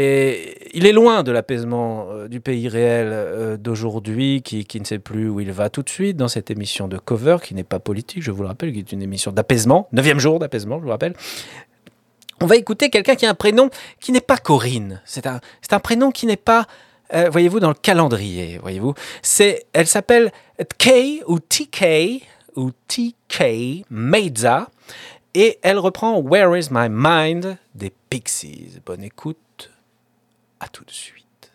est, 0.00 0.92
loin 0.92 1.22
de 1.22 1.30
l'apaisement 1.30 2.06
euh, 2.10 2.28
du 2.28 2.40
pays 2.40 2.68
réel 2.68 3.08
euh, 3.10 3.56
d'aujourd'hui, 3.56 4.42
qui, 4.42 4.66
ne 4.80 4.84
sait 4.84 4.98
plus 4.98 5.28
où 5.28 5.40
il 5.40 5.52
va 5.52 5.70
tout 5.70 5.82
de 5.82 5.88
suite 5.88 6.16
dans 6.16 6.28
cette 6.28 6.50
émission 6.50 6.88
de 6.88 6.98
cover, 6.98 7.36
qui 7.42 7.54
n'est 7.54 7.64
pas 7.64 7.78
politique, 7.78 8.22
je 8.22 8.30
vous 8.30 8.42
le 8.42 8.48
rappelle, 8.48 8.72
qui 8.72 8.80
est 8.80 8.92
une 8.92 9.02
émission 9.02 9.30
d'apaisement, 9.32 9.88
neuvième 9.92 10.18
jour 10.18 10.38
d'apaisement, 10.38 10.78
je 10.78 10.84
vous 10.84 10.90
rappelle. 10.90 11.14
On 12.40 12.46
va 12.46 12.56
écouter 12.56 12.88
quelqu'un 12.90 13.16
qui 13.16 13.26
a 13.26 13.30
un 13.30 13.34
prénom 13.34 13.68
qui 14.00 14.12
n'est 14.12 14.20
pas 14.20 14.36
Corinne. 14.36 15.00
C'est 15.04 15.26
un, 15.26 15.40
prénom 15.80 16.12
qui 16.12 16.26
n'est 16.26 16.36
pas, 16.36 16.66
euh, 17.12 17.28
voyez-vous, 17.30 17.58
dans 17.58 17.68
le 17.68 17.74
calendrier. 17.74 18.58
Voyez-vous, 18.58 18.94
elle 19.72 19.86
s'appelle 19.86 20.30
K 20.78 21.22
ou 21.26 21.40
TK 21.40 22.22
ou 22.58 22.72
TK 22.88 23.84
Meiza 23.88 24.68
et 25.32 25.58
elle 25.62 25.78
reprend 25.78 26.18
Where 26.18 26.58
is 26.58 26.68
my 26.70 26.88
mind 26.90 27.56
des 27.74 27.92
Pixies. 28.10 28.80
Bonne 28.84 29.04
écoute. 29.04 29.70
À 30.58 30.68
tout 30.68 30.84
de 30.84 30.90
suite. 30.90 31.52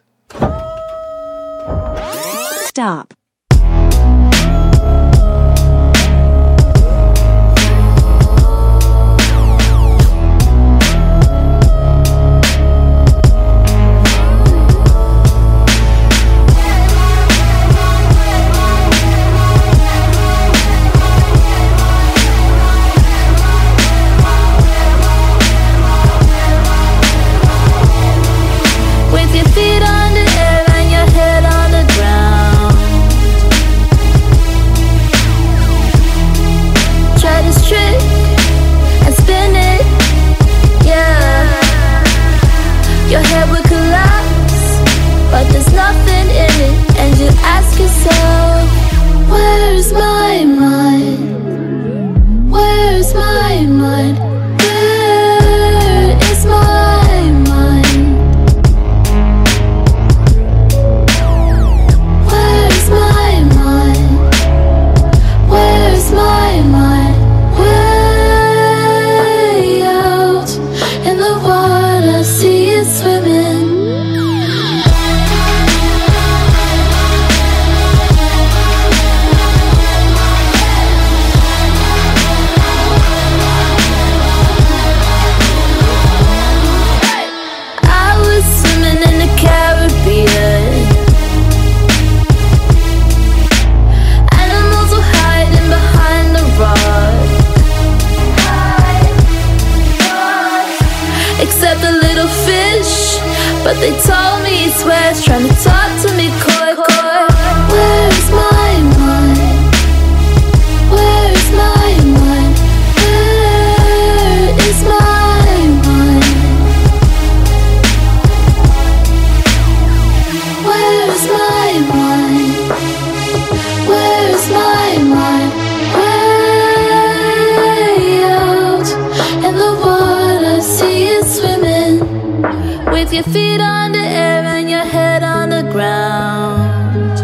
Your 133.14 133.22
feet 133.22 133.62
on 133.62 133.92
the 133.92 134.00
air 134.00 134.44
and 134.44 134.68
your 134.68 134.80
head 134.80 135.22
on 135.22 135.50
the 135.50 135.62
ground. 135.72 137.16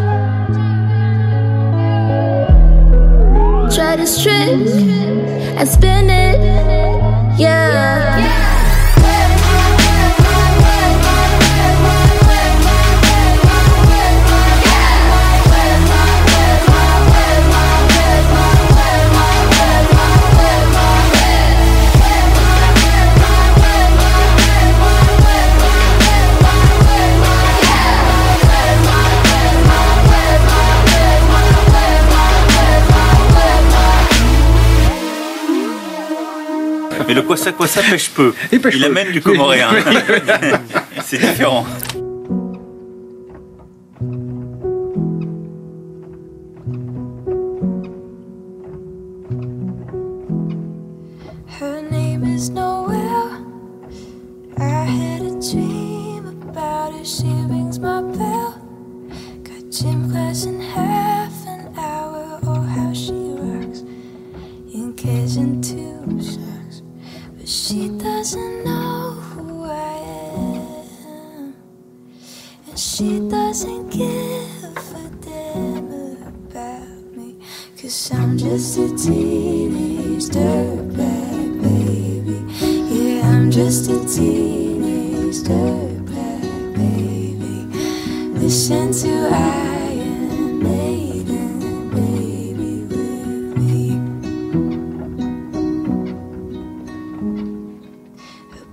Try 3.73 3.95
this 3.95 4.21
trick 4.21 4.51
and 5.57 5.67
spin 5.67 6.11
it, 6.11 6.39
yeah. 7.39 8.08
Quoi 37.29 37.37
ça 37.37 37.51
quoi 37.51 37.67
ça 37.67 37.83
pêche 37.83 38.09
peu. 38.09 38.33
Il 38.73 38.83
amène 38.83 39.11
du 39.11 39.21
comoréen. 39.21 39.69
C'est 41.05 41.19
différent. 41.19 41.63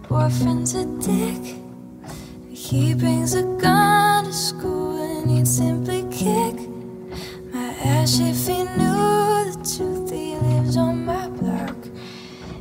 Boyfriend's 0.08 0.74
a 0.74 0.84
dick. 1.00 1.56
He 2.48 2.94
brings 2.94 3.34
a 3.34 3.42
gun 3.42 4.24
to 4.24 4.32
school 4.32 4.96
and 5.02 5.30
he'd 5.30 5.48
simply 5.48 6.02
kick 6.10 6.54
my 7.52 7.74
ass 7.84 8.18
if 8.20 8.46
he 8.46 8.62
knew 8.78 9.50
the 9.50 9.56
truth. 9.76 10.10
He 10.10 10.36
lives 10.36 10.76
on 10.76 11.04
my 11.04 11.28
block. 11.28 11.76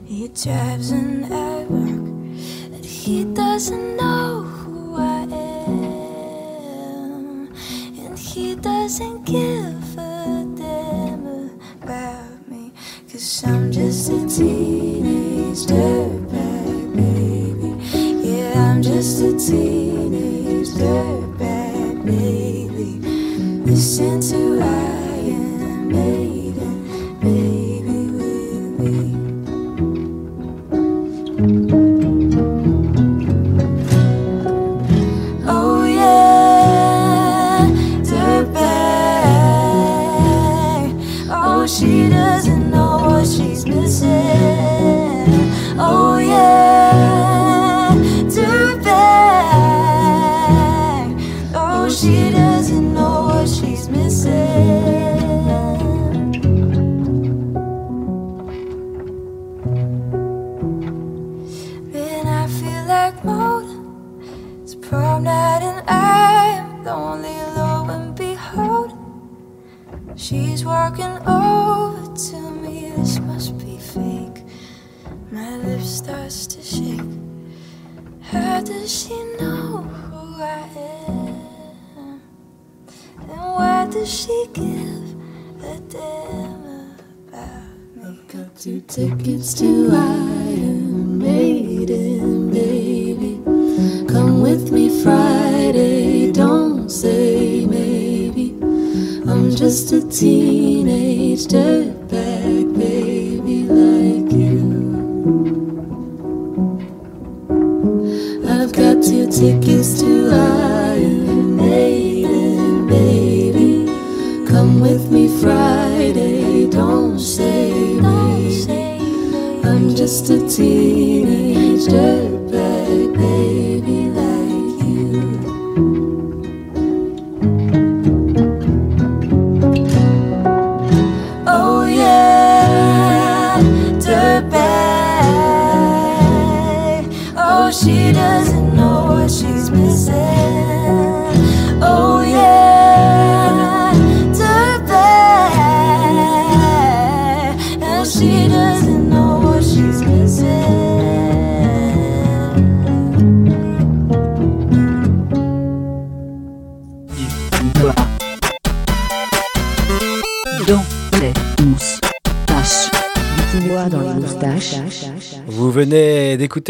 He 0.06 0.28
drives 0.30 0.92
an 0.92 1.24
Airlock 1.32 1.70
and 1.70 2.86
he 2.86 3.26
doesn't 3.26 3.96
know 3.96 4.44
who 4.44 4.96
I 4.98 5.24
am. 5.68 7.54
And 8.00 8.18
he 8.18 8.56
doesn't 8.56 9.24
give 9.26 9.98
a 9.98 10.46
damn 10.56 11.60
about 11.82 12.48
me. 12.50 12.72
Cause 13.12 13.44
I'm 13.46 13.72
just 13.72 14.10
a 14.10 14.28
teenage 14.28 15.66
dirtbag 15.66 16.05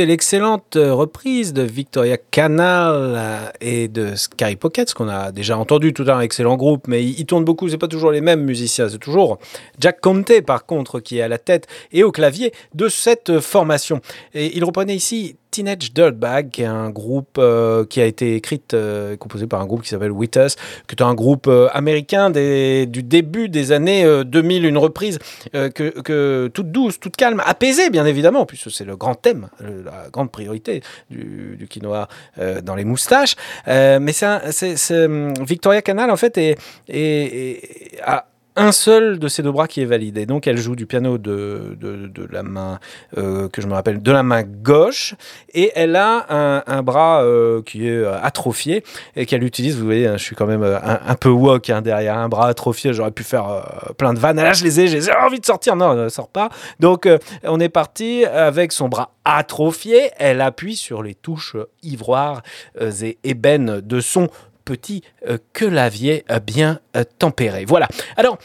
l'excellente 0.03 0.75
reprise 0.75 1.53
de 1.53 1.61
Victoria 1.61 2.17
Canal 2.17 2.93
euh, 2.95 3.47
et 3.61 3.87
de 3.87 4.15
Scary 4.15 4.55
Pockets 4.55 4.93
qu'on 4.93 5.07
a 5.07 5.31
déjà 5.31 5.57
entendu, 5.57 5.93
tout 5.93 6.05
un 6.07 6.19
excellent 6.19 6.57
groupe, 6.57 6.87
mais 6.87 7.03
ils 7.03 7.25
tournent 7.25 7.45
beaucoup, 7.45 7.69
c'est 7.69 7.77
pas 7.77 7.87
toujours 7.87 8.11
les 8.11 8.21
mêmes 8.21 8.43
musiciens, 8.43 8.89
c'est 8.89 8.97
toujours 8.97 9.37
Jack 9.79 10.01
Conte 10.01 10.41
par 10.41 10.65
contre 10.65 10.99
qui 10.99 11.19
est 11.19 11.21
à 11.21 11.27
la 11.27 11.37
tête 11.37 11.67
et 11.91 12.03
au 12.03 12.11
clavier 12.11 12.51
de 12.73 12.89
cette 12.89 13.39
formation. 13.39 14.01
Et 14.33 14.55
il 14.57 14.63
reprenait 14.65 14.95
ici 14.95 15.37
Teenage 15.55 15.93
Dirtbag, 15.93 16.49
qui 16.49 16.63
est 16.63 16.65
un 16.65 16.89
groupe 16.89 17.37
euh, 17.37 17.85
qui 17.85 18.01
a 18.01 18.05
été 18.05 18.35
écrit, 18.35 18.61
euh, 18.73 19.15
composé 19.15 19.47
par 19.47 19.61
un 19.61 19.65
groupe 19.65 19.83
qui 19.83 19.89
s'appelle 19.89 20.11
With 20.11 20.35
Us, 20.35 20.57
qui 20.87 20.95
est 20.95 21.01
un 21.01 21.13
groupe 21.13 21.47
euh, 21.47 21.69
américain 21.71 22.29
des- 22.29 22.85
du 22.87 23.03
début 23.03 23.47
des 23.47 23.71
années 23.71 24.03
euh, 24.03 24.25
2000, 24.25 24.65
une 24.65 24.77
reprise 24.77 25.17
euh, 25.55 25.69
que, 25.69 26.01
que 26.01 26.49
toute 26.53 26.71
douce, 26.71 26.99
toute 26.99 27.15
calme, 27.15 27.41
apaisée 27.45 27.89
bien 27.89 28.05
évidemment, 28.05 28.45
puisque 28.45 28.69
c'est 28.69 28.83
le 28.83 28.97
grand 28.97 29.15
thème, 29.15 29.47
la 29.61 30.09
grande 30.11 30.29
priorité 30.29 30.81
du, 31.09 31.55
du 31.57 31.67
quinoa 31.69 32.09
euh, 32.37 32.59
dans 32.59 32.75
les 32.75 32.83
moustaches. 32.83 33.35
Euh, 33.69 33.99
mais 34.01 34.11
c'est 34.11 35.05
hum, 35.05 35.33
Victoria 35.45 35.81
Canal 35.81 36.11
en 36.11 36.17
fait 36.17 36.37
est- 36.37 36.57
est- 36.89 38.01
a 38.03 38.25
un 38.55 38.71
seul 38.71 39.19
de 39.19 39.27
ses 39.27 39.43
deux 39.43 39.51
bras 39.51 39.67
qui 39.67 39.81
est 39.81 39.85
valide. 39.85 40.17
Et 40.17 40.25
donc, 40.25 40.47
elle 40.47 40.57
joue 40.57 40.75
du 40.75 40.85
piano 40.85 41.17
de, 41.17 41.77
de, 41.79 42.27
la 42.31 42.43
main, 42.43 42.79
euh, 43.17 43.49
que 43.49 43.61
je 43.61 43.67
me 43.67 43.73
rappelle, 43.73 44.01
de 44.01 44.11
la 44.11 44.23
main 44.23 44.43
gauche. 44.43 45.15
Et 45.53 45.71
elle 45.75 45.95
a 45.95 46.25
un, 46.67 46.83
bras 46.83 47.23
euh, 47.23 47.61
qui 47.61 47.87
est 47.87 47.91
euh, 47.91 48.17
atrophié 48.21 48.83
et 49.15 49.25
qu'elle 49.25 49.43
utilise. 49.43 49.77
Vous 49.77 49.85
voyez, 49.85 50.07
hein, 50.07 50.17
je 50.17 50.23
suis 50.23 50.35
quand 50.35 50.47
même 50.47 50.63
un, 50.63 51.15
peu 51.15 51.29
woke 51.29 51.69
hein, 51.69 51.81
derrière 51.81 52.17
un 52.17 52.29
bras 52.29 52.47
atrophié. 52.47 52.93
J'aurais 52.93 53.11
pu 53.11 53.23
faire 53.23 53.93
plein 53.97 54.13
de 54.13 54.19
vannes. 54.19 54.37
Là, 54.37 54.53
je 54.53 54.63
les 54.63 54.79
ai, 54.79 54.87
j'ai 54.87 55.11
envie 55.13 55.39
de 55.39 55.45
sortir. 55.45 55.75
Non, 55.75 55.95
ne 55.95 56.09
sort 56.09 56.29
pas. 56.29 56.49
Donc, 56.79 57.07
on 57.43 57.59
est 57.59 57.69
parti 57.69 58.25
avec 58.25 58.71
son 58.71 58.89
bras 58.89 59.11
atrophié. 59.25 60.11
Elle 60.17 60.39
appuie 60.39 60.75
sur 60.75 61.03
les 61.03 61.15
touches 61.15 61.57
ivoires 61.83 62.41
euh, 62.79 62.91
et 63.01 63.17
ébènes 63.23 63.81
de 63.81 63.99
son 63.99 64.29
petit 64.65 65.03
euh, 65.29 65.37
clavier 65.53 66.25
euh, 66.31 66.39
bien 66.39 66.79
euh, 66.97 67.03
tempéré. 67.19 67.65
Voilà. 67.65 67.87
Alors, 68.17 68.37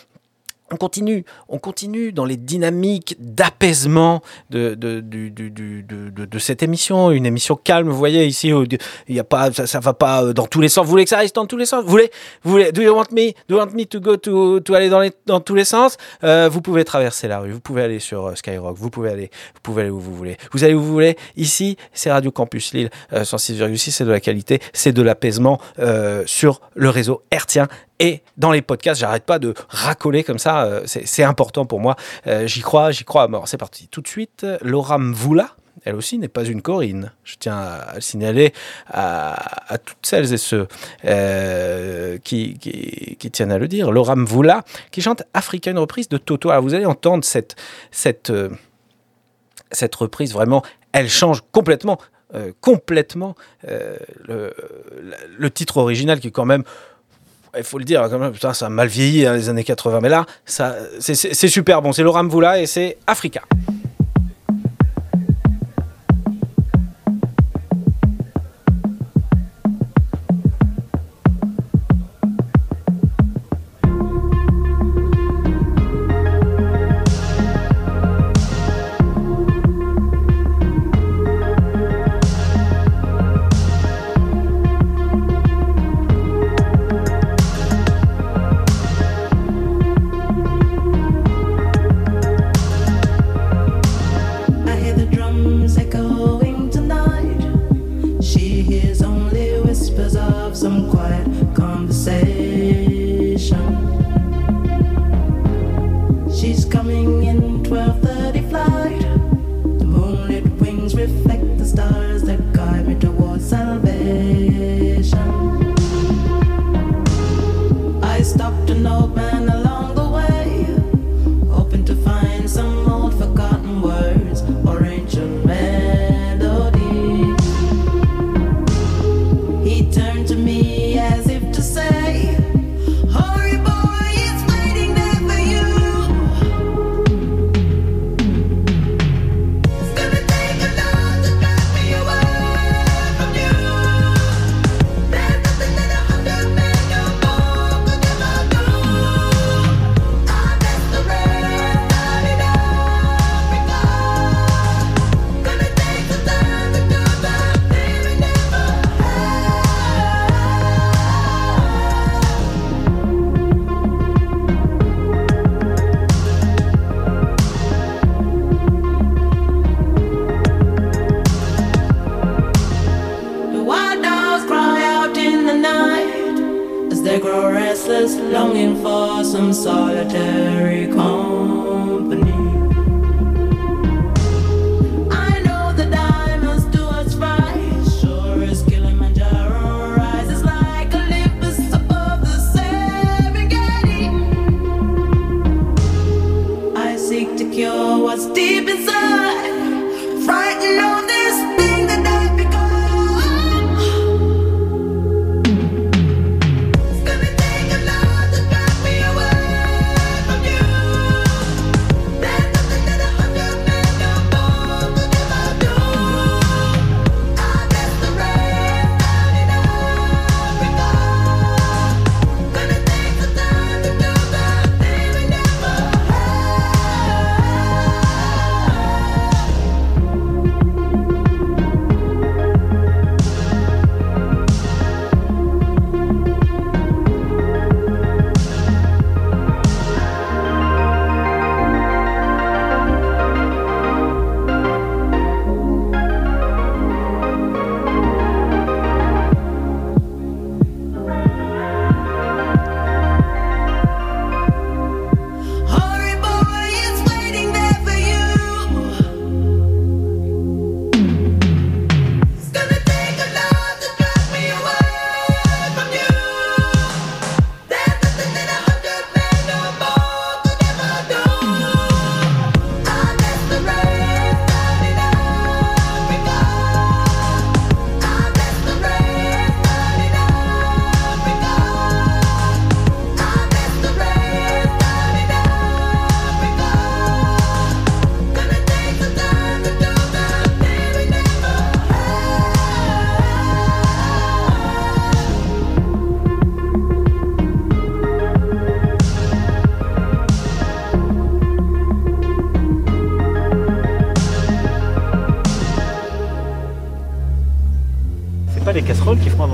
on 0.73 0.77
continue, 0.77 1.25
on 1.49 1.59
continue 1.59 2.13
dans 2.13 2.25
les 2.25 2.37
dynamiques 2.37 3.17
d'apaisement 3.19 4.23
de, 4.51 4.79
cette 6.39 6.63
émission, 6.63 7.11
une 7.11 7.27
émission 7.27 7.57
calme. 7.57 7.89
Vous 7.89 7.97
voyez 7.97 8.27
ici, 8.27 8.53
il 9.09 9.15
y 9.15 9.19
a 9.19 9.25
pas, 9.25 9.53
ça, 9.53 9.67
ça 9.67 9.81
va 9.81 9.95
pas 9.95 10.25
euh, 10.25 10.33
dans 10.33 10.47
tous 10.47 10.61
les 10.61 10.69
sens. 10.69 10.85
Vous 10.85 10.91
voulez 10.91 11.05
que 11.05 11.11
ça 11.11 11.19
aille 11.19 11.31
dans 11.35 11.47
tous 11.47 11.57
les 11.57 11.67
sens? 11.67 11.85
Vous 11.85 11.91
voulez, 11.91 12.11
vous 12.43 12.51
voulez, 12.53 12.73
do 12.73 12.83
you 12.83 12.95
want 12.95 13.13
me, 13.13 13.33
do 13.49 13.57
you 13.57 13.59
want 13.59 13.73
me 13.75 13.85
to 13.85 14.01
go 14.01 14.17
to, 14.17 14.61
to 14.61 14.75
aller 14.75 14.89
dans, 14.89 15.01
les, 15.01 15.13
dans 15.27 15.41
tous 15.41 15.55
les 15.55 15.65
sens? 15.65 15.97
Euh, 16.25 16.49
Vous 16.51 16.61
pouvez 16.61 16.85
traverser 16.85 17.29
la 17.29 17.41
rue, 17.41 17.53
vous 17.53 17.61
pouvez 17.61 17.83
aller 17.83 17.99
sur 17.99 18.27
euh, 18.27 18.35
Skyrock, 18.35 18.77
vous 18.77 18.91
pouvez 18.91 19.11
aller, 19.11 19.31
vous 19.55 19.61
pouvez 19.63 19.83
aller 19.83 19.91
où 19.91 20.01
vous 20.01 20.15
voulez. 20.15 20.37
Vous 20.53 20.65
allez 20.65 20.75
où 20.75 20.81
vous 20.81 20.93
voulez. 20.93 21.17
Ici, 21.37 21.77
c'est 21.93 22.11
Radio 22.11 22.31
Campus 22.31 22.73
Lille, 22.73 22.91
euh, 23.13 23.23
106,6, 23.23 23.91
c'est 23.91 24.05
de 24.05 24.11
la 24.11 24.21
qualité, 24.21 24.61
c'est 24.73 24.93
de 24.93 25.03
l'apaisement 25.03 25.61
sur 26.27 26.61
le 26.75 26.89
réseau 26.89 27.23
hertien 27.31 27.69
et 28.01 28.23
dans 28.39 28.51
les 28.51 28.63
podcasts, 28.63 29.01
j'arrête 29.01 29.25
pas 29.25 29.39
de 29.39 29.55
racoler 29.69 30.25
comme 30.25 30.39
ça. 30.39 30.65
euh, 30.65 30.83
c'est 30.87 31.23
important 31.23 31.67
pour 31.67 31.81
moi. 31.81 31.97
Euh, 32.27 32.47
j'y 32.47 32.63
crois, 32.63 32.91
j'y 32.91 33.05
crois 33.05 33.25
à. 33.25 33.47
C'est 33.47 33.59
parti. 33.59 33.89
Tout 33.89 34.01
de 34.01 34.09
suite, 34.09 34.47
Laura 34.63 34.99
Mvoula. 34.99 35.51
Elle 35.85 35.95
aussi 35.95 36.19
n'est 36.19 36.29
pas 36.29 36.45
une 36.45 36.63
Corinne. 36.63 37.13
Je 37.25 37.37
tiens 37.39 37.57
à 37.57 37.95
le 37.95 38.01
signaler 38.01 38.53
à, 38.87 39.79
toutes 39.85 40.05
celles 40.05 40.33
et 40.33 40.37
ceux 40.37 40.67
euh, 41.05 42.19
qui, 42.19 42.59
tiennent 43.33 43.53
à 43.53 43.59
le 43.59 43.69
dire. 43.69 43.91
Laura 43.91 44.17
Mvoula, 44.17 44.63
qui 44.91 45.01
chante 45.01 45.23
Africa, 45.33 45.71
une 45.71 45.79
reprise 45.79 46.09
de 46.09 46.19
Toto. 46.19 46.51
Alors 46.51 46.63
vous 46.63 46.75
allez 46.75 46.87
entendre 46.87 47.25
cette, 47.25 47.57
cette, 47.91 48.33
cette 49.71 49.95
reprise 49.95 50.35
vraiment, 50.35 50.63
elle 50.93 51.09
change 51.09 51.43
complètement, 51.51 51.99
complètement 52.61 53.35
le, 53.67 54.53
le 55.39 55.51
titre 55.51 55.79
original 55.79 56.21
qui 56.21 56.29
est 56.29 56.33
quand 56.33 56.45
même 56.45 56.65
il 57.57 57.65
faut 57.65 57.79
le 57.79 57.85
dire, 57.85 58.09
ça 58.53 58.67
a 58.67 58.69
mal 58.69 58.89
vieilli 58.89 59.27
hein, 59.27 59.35
les 59.35 59.49
années 59.49 59.65
80, 59.65 60.01
mais 60.01 60.09
là, 60.09 60.27
c'est- 60.45 61.49
super 61.49 61.83
bon. 61.83 61.93
C'est 61.93 62.03
Laura 62.03 62.23
Mvoula 62.23 62.61
et 62.61 62.67
c'est 62.67 62.97
Africa. 63.07 63.43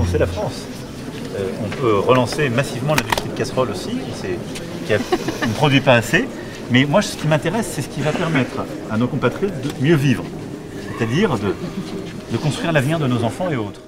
Avancer 0.07 0.17
la 0.17 0.27
France. 0.27 0.65
Euh, 1.35 1.47
on 1.63 1.69
peut 1.69 1.99
relancer 1.99 2.49
massivement 2.49 2.95
l'industrie 2.95 3.29
de 3.29 3.37
casseroles 3.37 3.71
aussi, 3.71 3.91
qui, 4.85 4.93
ne 4.93 5.53
produit 5.53 5.81
pas 5.81 5.95
assez. 5.95 6.27
Mais 6.71 6.85
moi, 6.85 7.01
ce 7.01 7.17
qui 7.17 7.27
m'intéresse, 7.27 7.69
c'est 7.73 7.81
ce 7.81 7.89
qui 7.89 8.01
va 8.01 8.11
permettre 8.11 8.65
à 8.91 8.97
nos 8.97 9.07
compatriotes 9.07 9.61
de 9.61 9.85
mieux 9.85 9.95
vivre, 9.95 10.23
c'est-à-dire 10.97 11.37
de 11.37 12.37
construire 12.37 12.71
l'avenir 12.71 12.99
de 12.99 13.07
nos 13.07 13.23
enfants 13.23 13.49
et 13.49 13.55
autres. 13.55 13.81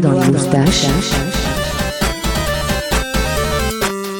Dans 0.00 0.12
les 0.12 0.30
moustaches. 0.30 0.86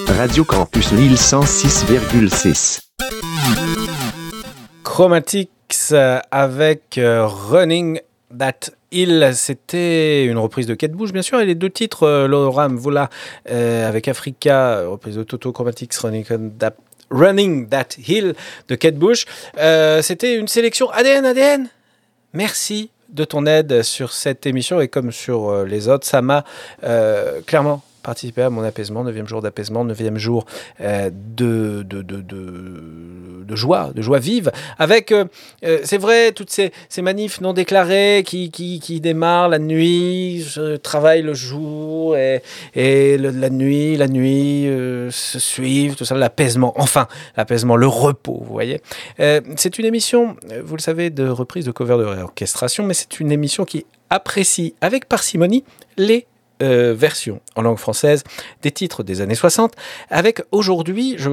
Radio 0.09 0.45
Campus 0.45 0.93
Lille 0.93 1.15
106,6. 1.15 2.81
Chromatics 4.85 5.51
euh, 5.93 6.21
avec 6.31 6.97
euh, 6.97 7.27
Running 7.27 8.01
That 8.39 8.71
Hill, 8.91 9.31
c'était 9.35 10.25
une 10.25 10.39
reprise 10.39 10.67
de 10.67 10.75
Kate 10.75 10.93
Bush, 10.93 11.13
bien 11.13 11.23
sûr, 11.23 11.41
et 11.41 11.47
les 11.47 11.55
deux 11.55 11.71
titres, 11.71 12.05
euh, 12.05 12.27
Laura 12.27 12.69
Mvula 12.69 13.11
euh, 13.51 13.89
avec 13.89 14.09
Africa, 14.09 14.87
reprise 14.87 15.17
de 15.17 15.25
Toto 15.25 15.53
Chromatics, 15.53 15.95
Running 15.95 16.25
That, 16.59 16.77
Running 17.11 17.69
That 17.69 17.89
Hill 17.99 18.35
de 18.69 18.75
Kate 18.77 18.97
Bush, 18.97 19.27
euh, 19.59 20.01
c'était 20.01 20.37
une 20.37 20.49
sélection 20.49 20.89
ADN, 20.91 21.27
ADN. 21.27 21.69
Merci 22.33 22.91
de 23.09 23.25
ton 23.25 23.47
aide 23.47 23.83
sur 23.83 24.13
cette 24.13 24.47
émission 24.47 24.81
et 24.81 24.89
comme 24.89 25.13
sur 25.13 25.49
euh, 25.49 25.65
les 25.65 25.89
autres, 25.89 26.07
ça 26.07 26.23
m'a 26.23 26.45
euh, 26.85 27.41
clairement 27.47 27.83
participé 28.07 28.43
à 28.43 28.51
mon 28.51 28.63
apaisement, 28.63 29.05
9e 29.05 29.27
jour 29.27 29.43
d'apaisement, 29.43 29.85
9e 29.85 30.17
jour 30.17 30.47
euh, 30.81 31.11
de, 31.13 31.83
de, 31.83 32.03
de, 32.03 32.21
de, 32.23 33.57
joie, 33.57 33.91
de 33.95 34.01
joie 34.01 34.21
vive, 34.21 34.53
avec, 34.79 35.11
euh, 35.11 35.25
euh, 35.65 35.81
c'est 35.83 35.99
vrai, 35.99 36.31
toutes 36.31 36.51
ces, 36.51 36.73
ces 36.89 37.03
manifs 37.03 37.41
non 37.41 37.53
déclarés 37.53 38.23
qui, 38.25 38.53
qui, 38.53 38.79
qui 38.79 39.01
démarrent 39.01 39.49
la 39.49 39.59
nuit, 39.59 40.41
je 40.43 40.77
travaille 40.77 41.23
le 41.23 41.35
jour 41.35 42.17
et, 42.17 42.43
et 42.77 43.19
la 43.19 43.51
nuit, 43.51 43.97
la 43.97 44.07
nuit 44.07 44.67
se 45.11 45.39
suivent, 45.41 45.97
tout 45.97 46.05
ça, 46.05 46.15
l'apaisement, 46.15 46.75
enfin, 46.77 47.09
l'apaisement, 47.37 47.75
le 47.75 47.89
repos, 47.89 48.41
vous 48.41 48.53
voyez. 48.53 48.81
C'est 49.19 49.79
une 49.79 49.85
émission, 49.85 50.37
vous 50.63 50.77
le 50.77 50.81
savez, 50.81 51.11
de 51.11 51.27
reprise 51.29 51.65
de 51.65 51.73
cover 51.73 51.99
de 51.99 52.05
réorchestration, 52.05 52.85
mais 52.85 52.95
c'est 52.95 53.19
une 53.19 53.33
émission 53.33 53.65
qui 53.65 53.85
apprécie 54.11 54.75
avec 54.81 55.09
parcimonie 55.09 55.65
les 55.97 56.27
euh, 56.63 56.95
versions 56.97 57.41
en 57.55 57.63
langue 57.63 57.79
française 57.79 58.25
des 58.63 58.71
titres 58.71 59.03
des 59.03 59.21
années 59.21 59.35
60 59.35 59.73
avec 60.11 60.43
aujourd'hui 60.53 61.17
je 61.19 61.31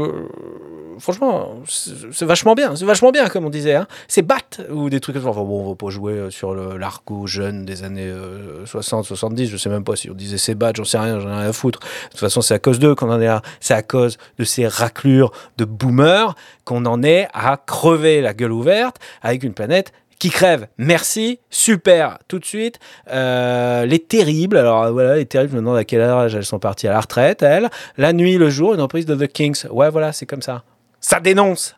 franchement 1.00 1.62
c'est 1.66 2.26
vachement 2.26 2.56
bien 2.56 2.76
c'est 2.76 2.86
vachement 2.86 3.12
bien 3.12 3.30
comme 3.30 3.46
on 3.46 3.50
disait 3.50 3.76
hein. 3.76 3.88
c'est 4.08 4.22
bat 4.22 4.38
ou 4.70 4.90
des 4.90 5.00
trucs 5.00 5.16
comme 5.16 5.24
ça. 5.24 5.32
Bon 5.32 5.66
on 5.66 5.70
va 5.70 5.76
pas 5.76 5.90
jouer 5.90 6.14
euh, 6.14 6.30
sur 6.30 6.54
l'argot 6.54 7.26
jeune 7.26 7.66
des 7.66 7.84
années 7.84 8.08
euh, 8.08 8.66
60 8.66 9.06
70 9.06 9.48
je 9.48 9.58
sais 9.58 9.70
même 9.70 9.84
pas 9.84 9.96
si 9.96 10.10
on 10.10 10.14
disait 10.14 10.38
c'est 10.38 10.56
bat 10.56 10.72
j'en 10.76 10.84
sais 10.84 10.98
rien 10.98 11.20
j'en 11.20 11.30
ai 11.30 11.36
rien 11.36 11.50
à 11.50 11.54
foutre. 11.54 11.80
De 11.80 12.10
toute 12.12 12.20
façon 12.20 12.42
c'est 12.42 12.54
à 12.54 12.60
cause 12.60 12.80
d'eux 12.80 12.96
qu'on 12.96 13.10
en 13.10 13.22
est 13.22 13.26
là 13.26 13.42
c'est 13.60 13.74
à 13.74 13.82
cause 13.82 14.18
de 14.38 14.44
ces 14.44 14.68
raclures 14.68 15.32
de 15.58 15.66
boomers 15.66 16.36
qu'on 16.66 16.86
en 16.86 17.02
est 17.02 17.28
à 17.34 17.58
crever 17.58 18.22
la 18.22 18.34
gueule 18.34 18.52
ouverte 18.52 18.98
avec 19.22 19.44
une 19.44 19.54
planète 19.54 19.94
qui 20.20 20.30
crève. 20.30 20.68
Merci, 20.78 21.40
super, 21.50 22.20
tout 22.28 22.40
de 22.40 22.46
suite. 22.46 22.80
Euh, 23.12 23.86
les 23.86 24.00
terribles, 24.00 24.58
alors 24.58 24.84
euh, 24.84 24.92
voilà, 24.92 25.16
les 25.16 25.26
terribles, 25.26 25.54
je 25.56 25.60
me 25.60 25.76
à 25.76 25.84
quel 25.84 26.02
âge 26.02 26.36
elles 26.36 26.46
sont 26.46 26.60
parties 26.60 26.88
à 26.88 26.92
la 26.92 27.02
retraite, 27.02 27.42
elles. 27.42 27.70
La 27.98 28.14
nuit, 28.14 28.38
le 28.38 28.50
jour, 28.50 28.74
une 28.74 28.82
reprise 28.82 29.06
de 29.06 29.16
The 29.16 29.32
Kings. 29.32 29.66
Ouais, 29.70 29.90
voilà, 29.90 30.12
c'est 30.12 30.26
comme 30.26 30.42
ça. 30.42 30.64
Ça 31.00 31.20
dénonce. 31.20 31.76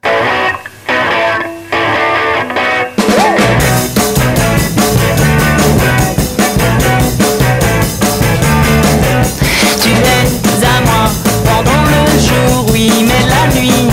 Tu 9.81 9.89
es 9.89 10.65
à 10.65 10.81
moi 10.86 11.09
pendant 11.43 11.83
le 11.86 12.19
jour, 12.19 12.65
oui, 12.71 12.91
mais 13.01 13.25
la 13.27 13.59
nuit. 13.59 13.89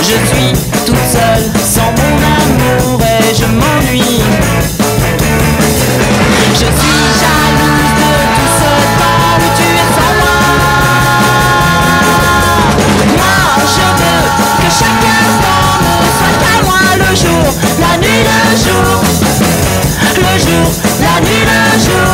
Je 0.00 0.16
suis 0.26 0.52
toute 0.86 0.96
seule 0.96 1.44
sans 1.64 1.83
amour 2.22 3.00
et 3.02 3.34
je 3.34 3.46
m'ennuie. 3.46 4.22
Je 6.52 6.68
suis 6.78 7.04
jalouse 7.20 7.92
de 8.00 8.12
tout 8.34 8.52
ce 8.58 8.70
temps 9.00 9.34
où 9.38 9.46
tu 9.56 9.66
es 9.82 9.88
sans 9.94 10.12
moi. 10.20 10.38
Je 13.76 13.86
veux 14.00 14.24
que 14.60 14.68
chaque 14.78 15.04
instant 15.20 15.72
ne 15.82 15.96
soit 16.16 16.36
qu'à 16.42 16.56
moi 16.64 16.82
le 16.98 17.10
jour, 17.16 17.46
la 17.80 17.92
nuit, 17.98 18.22
le 18.28 18.56
jour. 18.64 18.88
Le 20.16 20.34
jour, 20.38 20.68
la 21.00 21.14
nuit, 21.20 21.44
le 21.44 21.60
jour. 21.80 22.13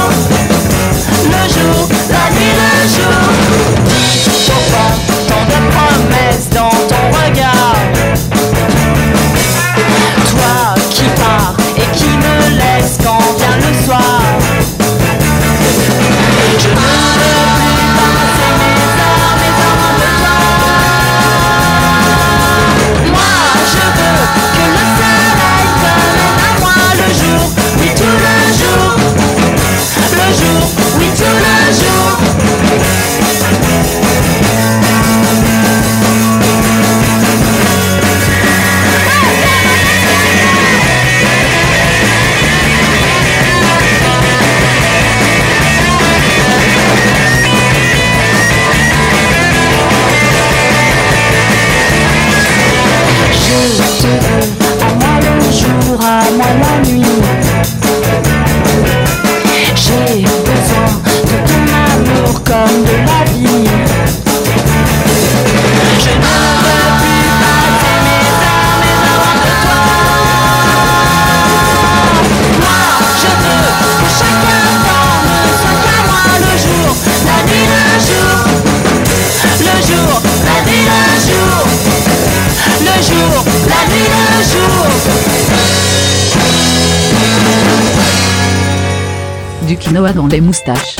Dans 90.15 90.27
les 90.27 90.41
moustaches. 90.41 90.97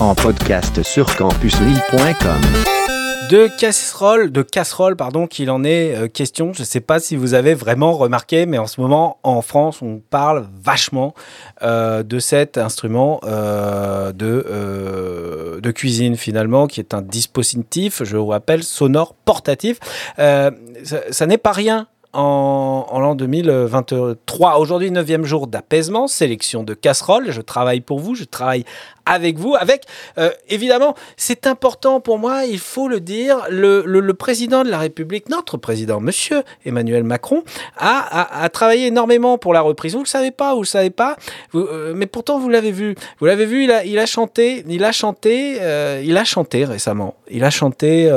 En 0.00 0.14
podcast 0.14 0.82
sur 0.82 1.14
campuslille.com. 1.16 2.40
De 3.30 3.48
casserole, 3.58 4.32
de 4.32 4.42
casserole, 4.42 4.96
pardon, 4.96 5.26
qu'il 5.26 5.50
en 5.50 5.64
est 5.64 5.94
euh, 5.94 6.08
question. 6.08 6.52
Je 6.52 6.60
ne 6.60 6.64
sais 6.64 6.80
pas 6.80 6.98
si 6.98 7.14
vous 7.14 7.34
avez 7.34 7.54
vraiment 7.54 7.92
remarqué, 7.92 8.46
mais 8.46 8.58
en 8.58 8.66
ce 8.66 8.80
moment, 8.80 9.18
en 9.22 9.42
France, 9.42 9.80
on 9.80 10.00
parle 10.00 10.48
vachement 10.62 11.14
euh, 11.62 12.02
de 12.02 12.18
cet 12.18 12.58
instrument 12.58 13.20
euh, 13.24 14.12
de, 14.12 14.44
euh, 14.50 15.60
de 15.60 15.70
cuisine, 15.70 16.16
finalement, 16.16 16.66
qui 16.66 16.80
est 16.80 16.94
un 16.94 17.02
dispositif, 17.02 18.02
je 18.02 18.16
vous 18.16 18.26
rappelle, 18.26 18.62
sonore 18.62 19.14
portatif. 19.24 19.78
Euh, 20.18 20.50
ça, 20.84 20.98
ça 21.10 21.26
n'est 21.26 21.38
pas 21.38 21.52
rien 21.52 21.86
en, 22.12 22.86
en 22.88 23.00
l'an 23.00 23.14
2023. 23.14 24.58
Aujourd'hui, 24.58 24.90
9e 24.90 25.24
jour 25.24 25.46
d'apaisement, 25.46 26.06
sélection 26.06 26.62
de 26.62 26.74
casseroles. 26.74 27.30
Je 27.30 27.40
travaille 27.40 27.80
pour 27.80 28.00
vous, 28.00 28.14
je 28.14 28.24
travaille 28.24 28.64
avec 29.06 29.38
vous, 29.38 29.54
avec, 29.58 29.84
euh, 30.18 30.30
évidemment, 30.48 30.94
c'est 31.16 31.46
important 31.46 32.00
pour 32.00 32.18
moi, 32.18 32.44
il 32.44 32.58
faut 32.58 32.88
le 32.88 33.00
dire, 33.00 33.46
le, 33.50 34.12
président 34.12 34.62
de 34.62 34.70
la 34.70 34.78
République, 34.78 35.28
notre 35.28 35.56
président, 35.56 36.00
monsieur 36.00 36.42
Emmanuel 36.64 37.02
Macron, 37.02 37.42
a, 37.76 38.48
travaillé 38.52 38.88
énormément 38.88 39.38
pour 39.38 39.52
la 39.52 39.60
reprise. 39.60 39.92
Vous 39.92 40.00
ne 40.00 40.04
le 40.04 40.08
savez 40.08 40.30
pas, 40.30 40.50
vous 40.50 40.58
ne 40.60 40.64
le 40.64 40.68
savez 40.68 40.90
pas, 40.90 41.16
euh, 41.54 41.92
mais 41.96 42.06
pourtant 42.06 42.38
vous 42.38 42.48
l'avez 42.48 42.70
vu. 42.70 42.94
Vous 43.18 43.26
l'avez 43.26 43.46
vu, 43.46 43.64
il 43.64 43.98
a, 43.98 44.06
chanté, 44.06 44.64
il 44.68 44.84
a 44.84 44.92
chanté, 44.92 45.56
euh, 45.60 46.02
il 46.04 46.16
a 46.16 46.24
chanté 46.24 46.64
récemment. 46.64 47.16
Il 47.30 47.44
a 47.44 47.50
chanté 47.50 48.08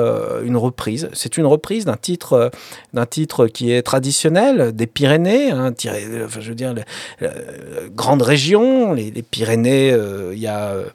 une 0.44 0.58
reprise. 0.58 1.10
C'est 1.14 1.38
une 1.38 1.46
reprise 1.46 1.86
d'un 1.86 1.96
titre, 1.96 2.52
d'un 2.94 3.06
titre 3.06 3.48
qui 3.48 3.72
est 3.72 3.82
traditionnel 3.82 4.76
des 4.76 4.88
Pyrénées, 4.88 5.52
hein, 5.52 5.72
tiré- 5.72 6.06
enfin, 6.26 6.42
je 6.42 6.50
veux 6.50 6.56
dire, 6.56 6.74
le- 6.74 7.30
grande 7.96 8.22
région, 8.22 8.94
les, 8.94 9.12
les 9.12 9.24
Pyrénées, 9.24 9.96
il 10.34 10.40
y 10.40 10.48
a 10.48 10.74
euh, 10.76 10.89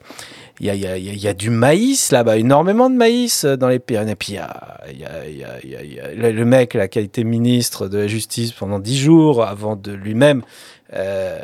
il 0.60 0.66
y 0.66 0.70
a, 0.70 0.74
il 0.96 1.18
y 1.18 1.28
a- 1.28 1.32
du 1.34 1.48
maïs 1.50 2.12
là-bas, 2.12 2.36
énormément 2.36 2.90
de 2.90 2.94
maïs 2.96 3.44
euh, 3.44 3.56
dans 3.56 3.68
les 3.68 3.78
Pyrénées. 3.78 4.14
Puis 4.14 4.32
il 4.32 4.98
y 5.00 5.04
a, 5.04 6.30
le- 6.30 6.44
mec 6.44 6.76
qui 6.90 6.98
a 6.98 7.02
été 7.02 7.24
ministre 7.24 7.88
de 7.88 7.98
la 7.98 8.06
Justice 8.06 8.52
pendant 8.52 8.78
dix 8.78 8.98
jours 8.98 9.44
avant 9.44 9.76
de 9.76 9.92
lui-même 9.92 10.42
euh, 10.92 11.38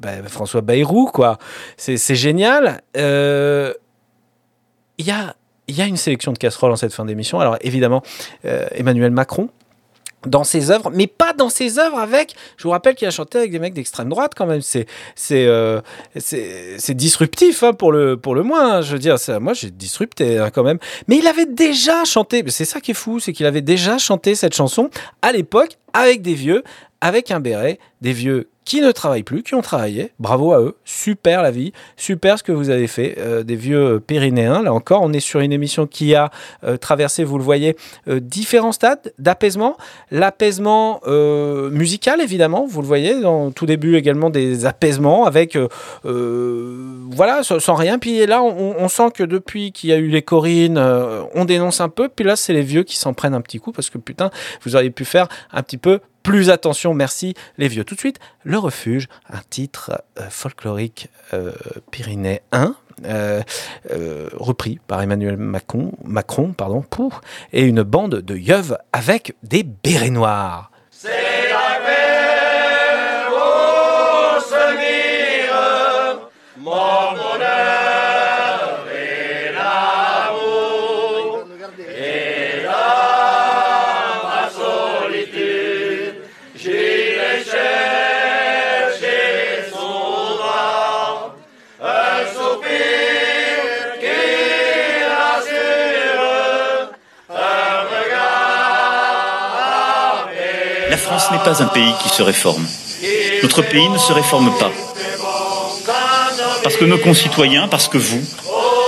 ben, 0.00 0.22
François 0.28 0.60
Bayrou, 0.62 1.06
quoi. 1.12 1.38
C'est 1.76 2.14
génial. 2.14 2.80
Euh, 2.96 3.72
Il 4.98 5.06
y, 5.06 5.10
a, 5.10 5.86
une 5.86 5.96
sélection 5.96 6.32
de 6.32 6.38
casseroles 6.38 6.72
en 6.72 6.76
cette 6.76 6.92
fin 6.92 7.04
d'émission. 7.04 7.40
Alors 7.40 7.56
évidemment, 7.60 8.02
euh, 8.44 8.66
Emmanuel 8.72 9.10
Macron, 9.10 9.48
dans 10.26 10.44
ses 10.44 10.70
œuvres, 10.70 10.90
mais 10.94 11.06
pas 11.06 11.32
dans 11.32 11.48
ses 11.48 11.78
œuvres 11.78 11.98
avec. 11.98 12.34
Je 12.56 12.64
vous 12.64 12.70
rappelle 12.70 12.94
qu'il 12.94 13.08
a 13.08 13.10
chanté 13.10 13.38
avec 13.38 13.50
des 13.50 13.58
mecs 13.58 13.74
d'extrême 13.74 14.08
droite 14.08 14.32
quand 14.36 14.46
même. 14.46 14.62
C'est 14.62 14.86
c'est 15.14 15.46
euh, 15.46 15.80
c'est 16.16 16.94
disruptif 16.94 17.62
hein, 17.62 17.72
pour 17.72 17.92
le 17.92 18.16
pour 18.16 18.34
le 18.34 18.42
moins. 18.42 18.76
hein. 18.76 18.82
Je 18.82 18.92
veux 18.92 18.98
dire, 18.98 19.18
ça, 19.18 19.40
moi 19.40 19.54
j'ai 19.54 19.70
disrupté 19.70 20.38
hein, 20.38 20.50
quand 20.50 20.62
même. 20.62 20.78
Mais 21.08 21.16
il 21.16 21.26
avait 21.26 21.46
déjà 21.46 22.04
chanté. 22.04 22.44
C'est 22.48 22.64
ça 22.64 22.80
qui 22.80 22.92
est 22.92 22.94
fou, 22.94 23.20
c'est 23.20 23.32
qu'il 23.32 23.46
avait 23.46 23.62
déjà 23.62 23.98
chanté 23.98 24.34
cette 24.34 24.54
chanson 24.54 24.90
à 25.22 25.32
l'époque 25.32 25.78
avec 25.92 26.22
des 26.22 26.34
vieux, 26.34 26.62
avec 27.00 27.30
un 27.30 27.40
béret, 27.40 27.78
des 28.00 28.12
vieux 28.12 28.48
qui 28.64 28.80
ne 28.80 28.92
travaillent 28.92 29.22
plus, 29.22 29.42
qui 29.42 29.54
ont 29.54 29.62
travaillé. 29.62 30.12
Bravo 30.18 30.52
à 30.52 30.60
eux. 30.60 30.76
Super 30.84 31.42
la 31.42 31.50
vie. 31.50 31.72
Super 31.96 32.38
ce 32.38 32.42
que 32.42 32.52
vous 32.52 32.70
avez 32.70 32.86
fait. 32.86 33.16
Euh, 33.18 33.42
des 33.42 33.56
vieux 33.56 34.00
pyrénéens. 34.06 34.62
Là 34.62 34.72
encore, 34.72 35.02
on 35.02 35.12
est 35.12 35.20
sur 35.20 35.40
une 35.40 35.52
émission 35.52 35.86
qui 35.86 36.14
a 36.14 36.30
euh, 36.64 36.76
traversé, 36.76 37.24
vous 37.24 37.38
le 37.38 37.44
voyez, 37.44 37.76
euh, 38.08 38.20
différents 38.20 38.72
stades 38.72 39.12
d'apaisement. 39.18 39.76
L'apaisement 40.10 41.00
euh, 41.06 41.70
musical, 41.70 42.20
évidemment. 42.20 42.66
Vous 42.66 42.80
le 42.80 42.86
voyez, 42.86 43.20
dans 43.20 43.50
tout 43.50 43.66
début 43.66 43.96
également 43.96 44.30
des 44.30 44.66
apaisements 44.66 45.24
avec, 45.24 45.56
euh, 45.56 45.68
euh, 46.04 47.06
voilà, 47.10 47.42
sans, 47.42 47.74
rien. 47.74 47.98
Puis 47.98 48.24
là, 48.26 48.42
on, 48.42 48.76
on 48.78 48.88
sent 48.88 49.10
que 49.14 49.24
depuis 49.24 49.72
qu'il 49.72 49.90
y 49.90 49.92
a 49.92 49.96
eu 49.96 50.08
les 50.08 50.22
Corines, 50.22 50.78
euh, 50.78 51.22
on 51.34 51.44
dénonce 51.44 51.80
un 51.80 51.88
peu. 51.88 52.08
Puis 52.08 52.24
là, 52.24 52.36
c'est 52.36 52.52
les 52.52 52.62
vieux 52.62 52.82
qui 52.84 52.96
s'en 52.96 53.14
prennent 53.14 53.34
un 53.34 53.40
petit 53.40 53.58
coup 53.58 53.72
parce 53.72 53.90
que 53.90 53.98
putain, 53.98 54.30
vous 54.64 54.76
auriez 54.76 54.90
pu 54.90 55.04
faire 55.04 55.28
un 55.52 55.62
petit 55.62 55.78
peu 55.78 56.00
plus 56.22 56.50
attention, 56.50 56.94
merci 56.94 57.34
les 57.58 57.68
vieux. 57.68 57.84
Tout 57.84 57.94
de 57.94 58.00
suite, 58.00 58.18
Le 58.44 58.58
Refuge, 58.58 59.08
un 59.30 59.40
titre 59.50 60.02
euh, 60.18 60.28
folklorique 60.30 61.08
euh, 61.34 61.52
pyrénéen, 61.90 62.40
euh, 63.04 63.42
euh, 63.90 64.28
repris 64.34 64.78
par 64.86 65.02
Emmanuel 65.02 65.36
Macron, 65.36 65.92
Macron 66.04 66.52
pardon, 66.52 66.84
et 67.52 67.62
une 67.62 67.82
bande 67.82 68.16
de 68.16 68.36
yeuves 68.36 68.78
avec 68.92 69.34
des 69.42 69.62
bérets 69.62 70.10
noirs. 70.10 70.70
France 101.12 101.30
n'est 101.30 101.44
pas 101.44 101.62
un 101.62 101.66
pays 101.66 101.92
qui 102.02 102.08
se 102.08 102.22
réforme. 102.22 102.66
Notre 103.42 103.60
pays 103.60 103.86
ne 103.90 103.98
se 103.98 104.14
réforme 104.14 104.50
pas. 104.58 104.72
Parce 106.62 106.76
que 106.76 106.86
nos 106.86 106.96
concitoyens, 106.96 107.68
parce 107.68 107.86
que 107.86 107.98
vous, 107.98 108.22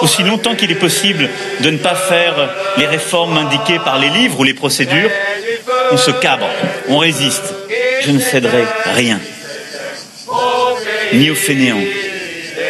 aussi 0.00 0.22
longtemps 0.22 0.54
qu'il 0.54 0.70
est 0.70 0.86
possible 0.86 1.28
de 1.60 1.68
ne 1.68 1.76
pas 1.76 1.94
faire 1.94 2.48
les 2.78 2.86
réformes 2.86 3.36
indiquées 3.36 3.78
par 3.78 3.98
les 3.98 4.08
livres 4.08 4.40
ou 4.40 4.44
les 4.44 4.54
procédures, 4.54 5.10
on 5.90 5.98
se 5.98 6.12
cabre, 6.12 6.48
on 6.88 6.96
résiste. 6.96 7.54
Je 8.00 8.10
ne 8.12 8.20
céderai 8.20 8.64
rien. 8.94 9.20
Ni 11.12 11.28
aux 11.28 11.34
fainéants, 11.34 11.84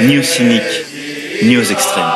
ni 0.00 0.18
aux 0.18 0.24
cyniques, 0.24 0.82
ni 1.44 1.56
aux 1.56 1.62
extrêmes. 1.62 2.13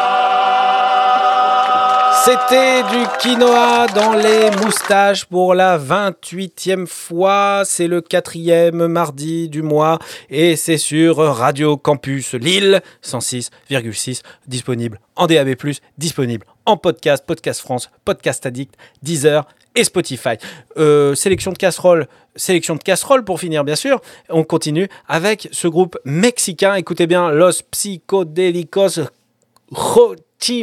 C'était 2.29 2.83
du 2.83 3.07
quinoa 3.21 3.87
dans 3.87 4.13
les 4.13 4.51
moustaches 4.63 5.25
pour 5.25 5.55
la 5.55 5.79
28e 5.79 6.87
fois. 6.87 7.63
C'est 7.65 7.89
le 7.89 8.03
quatrième 8.03 8.87
mardi 8.87 9.49
du 9.49 9.63
mois 9.63 9.99
et 10.29 10.55
c'est 10.57 10.77
sur 10.77 11.17
Radio 11.17 11.79
Campus 11.79 12.35
Lille 12.35 12.83
106,6 13.03 14.21
disponible 14.47 15.01
en 15.17 15.27
DAB+, 15.27 15.55
disponible 15.97 16.45
en 16.67 16.77
podcast, 16.77 17.25
Podcast 17.27 17.63
France, 17.63 17.89
Podcast 18.05 18.45
Addict, 18.45 18.75
Deezer 19.03 19.49
et 19.75 19.85
Spotify. 19.85 20.37
Euh, 20.77 21.15
sélection 21.15 21.53
de 21.53 21.57
casseroles, 21.57 22.09
sélection 22.37 22.77
de 22.77 22.83
casseroles 22.83 23.25
pour 23.25 23.41
finir 23.41 23.65
bien 23.65 23.77
sûr. 23.77 24.03
On 24.29 24.45
continue 24.45 24.91
avec 25.09 25.49
ce 25.53 25.67
groupe 25.67 25.97
mexicain. 26.05 26.75
Écoutez 26.75 27.07
bien, 27.07 27.31
Los 27.31 27.63
Psicodélicos 27.71 29.01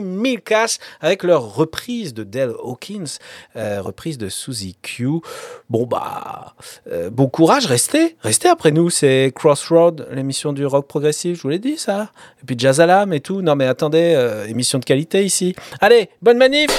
Milkas 0.01 0.77
avec 1.01 1.23
leur 1.23 1.55
reprise 1.55 2.13
de 2.13 2.23
Dell 2.23 2.51
Hawkins, 2.63 3.17
euh, 3.55 3.81
reprise 3.81 4.17
de 4.17 4.29
Suzy 4.29 4.75
Q. 4.81 5.21
Bon 5.69 5.85
bah, 5.85 6.55
euh, 6.91 7.09
bon 7.09 7.27
courage, 7.27 7.65
restez, 7.65 8.15
restez 8.21 8.47
après 8.47 8.71
nous. 8.71 8.89
C'est 8.89 9.31
Crossroad, 9.35 10.07
l'émission 10.11 10.53
du 10.53 10.65
rock 10.65 10.87
progressif, 10.87 11.37
je 11.37 11.41
vous 11.43 11.49
l'ai 11.49 11.59
dit 11.59 11.77
ça. 11.77 12.11
Et 12.41 12.45
puis 12.45 12.55
Jazz 12.57 12.79
Alarm 12.79 13.13
et 13.13 13.19
tout. 13.19 13.41
Non 13.41 13.55
mais 13.55 13.67
attendez, 13.67 14.13
euh, 14.15 14.45
émission 14.47 14.79
de 14.79 14.85
qualité 14.85 15.23
ici. 15.23 15.55
Allez, 15.81 16.09
bonne 16.21 16.37
manif. 16.37 16.71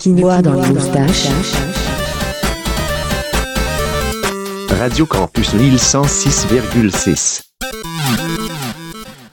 Quinoa 0.00 0.40
dans 0.40 0.54
les 0.54 0.66
moustaches. 0.68 1.28
Radio 4.78 5.04
Campus 5.04 5.52
Lille 5.52 5.76
106,6. 5.76 7.42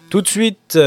Tout 0.10 0.22
de 0.22 0.28
suite, 0.28 0.78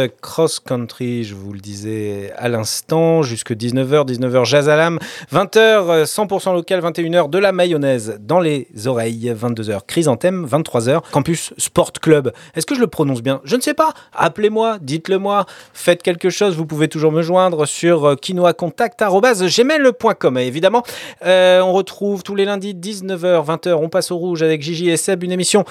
euh, 0.41 0.41
Cross 0.41 0.61
Country, 0.61 1.24
je 1.24 1.34
vous 1.34 1.53
le 1.53 1.61
disais 1.61 2.32
à 2.36 2.49
l'instant, 2.49 3.20
jusque 3.22 3.53
19h, 3.53 4.07
19h 4.07 4.47
Jazz 4.47 4.70
à 4.70 4.76
l'âme, 4.76 4.99
20h 5.32 5.59
euh, 5.59 6.05
100% 6.05 6.55
local, 6.55 6.80
21h 6.80 7.28
de 7.28 7.38
la 7.38 7.53
mayonnaise 7.53 8.16
dans 8.20 8.41
les 8.41 8.66
oreilles, 8.86 9.34
22h 9.38 9.80
Chrysanthème, 9.86 10.47
23h 10.47 11.03
Campus 11.11 11.53
Sport 11.59 11.93
Club. 11.93 12.32
Est-ce 12.55 12.64
que 12.64 12.74
je 12.74 12.80
le 12.80 12.86
prononce 12.86 13.20
bien? 13.22 13.43
Je 13.45 13.55
ne 13.57 13.61
sais 13.61 13.74
pas. 13.74 13.93
Appelez-moi, 14.14 14.78
dites-le 14.80 15.18
moi, 15.18 15.45
faites 15.74 16.03
quelque 16.03 16.30
chose, 16.30 16.57
vous 16.57 16.64
pouvez 16.64 16.88
toujours 16.88 17.12
me 17.12 17.20
joindre 17.22 17.66
sur 17.66 18.07
euh, 18.07 18.16
quinoacontact@gmail.com. 18.16 20.38
Évidemment, 20.38 20.82
euh, 21.26 21.61
on 21.61 21.72
retrouve 21.72 22.22
tous 22.22 22.34
les 22.34 22.47
lundis 22.47 22.72
19h, 22.74 23.45
20h, 23.45 23.74
on 23.74 23.91
passe 23.91 24.11
au 24.11 24.16
rouge 24.16 24.43
avec 24.43 24.62
Gigi 24.62 24.88
et 24.88 24.97
Seb, 24.97 25.22
une 25.22 25.32
émission 25.32 25.66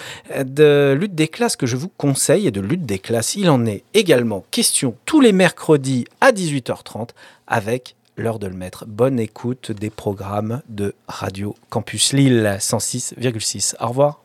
de 0.45 0.95
lutte 0.99 1.15
des 1.15 1.28
classes 1.28 1.55
que 1.55 1.65
je 1.65 1.76
vous 1.76 1.89
conseille 1.97 2.45
et 2.45 2.51
de 2.51 2.61
lutte 2.61 2.86
des 2.86 2.99
classes. 2.99 3.36
Il 3.36 3.49
en 3.49 3.65
est 3.65 3.80
également 3.93 4.43
tous 5.05 5.22
les 5.22 5.32
mercredis 5.32 6.05
à 6.22 6.32
18h30 6.32 7.10
avec 7.47 7.95
l'heure 8.18 8.39
de 8.39 8.47
le 8.47 8.55
mettre. 8.55 8.86
Bonne 8.86 9.20
écoute 9.20 9.72
des 9.72 9.89
programmes 9.89 10.62
de 10.68 10.95
Radio 11.07 11.55
Campus 11.70 12.14
Lille 12.14 12.57
106,6. 12.60 13.76
Au 13.80 13.88
revoir. 13.88 14.22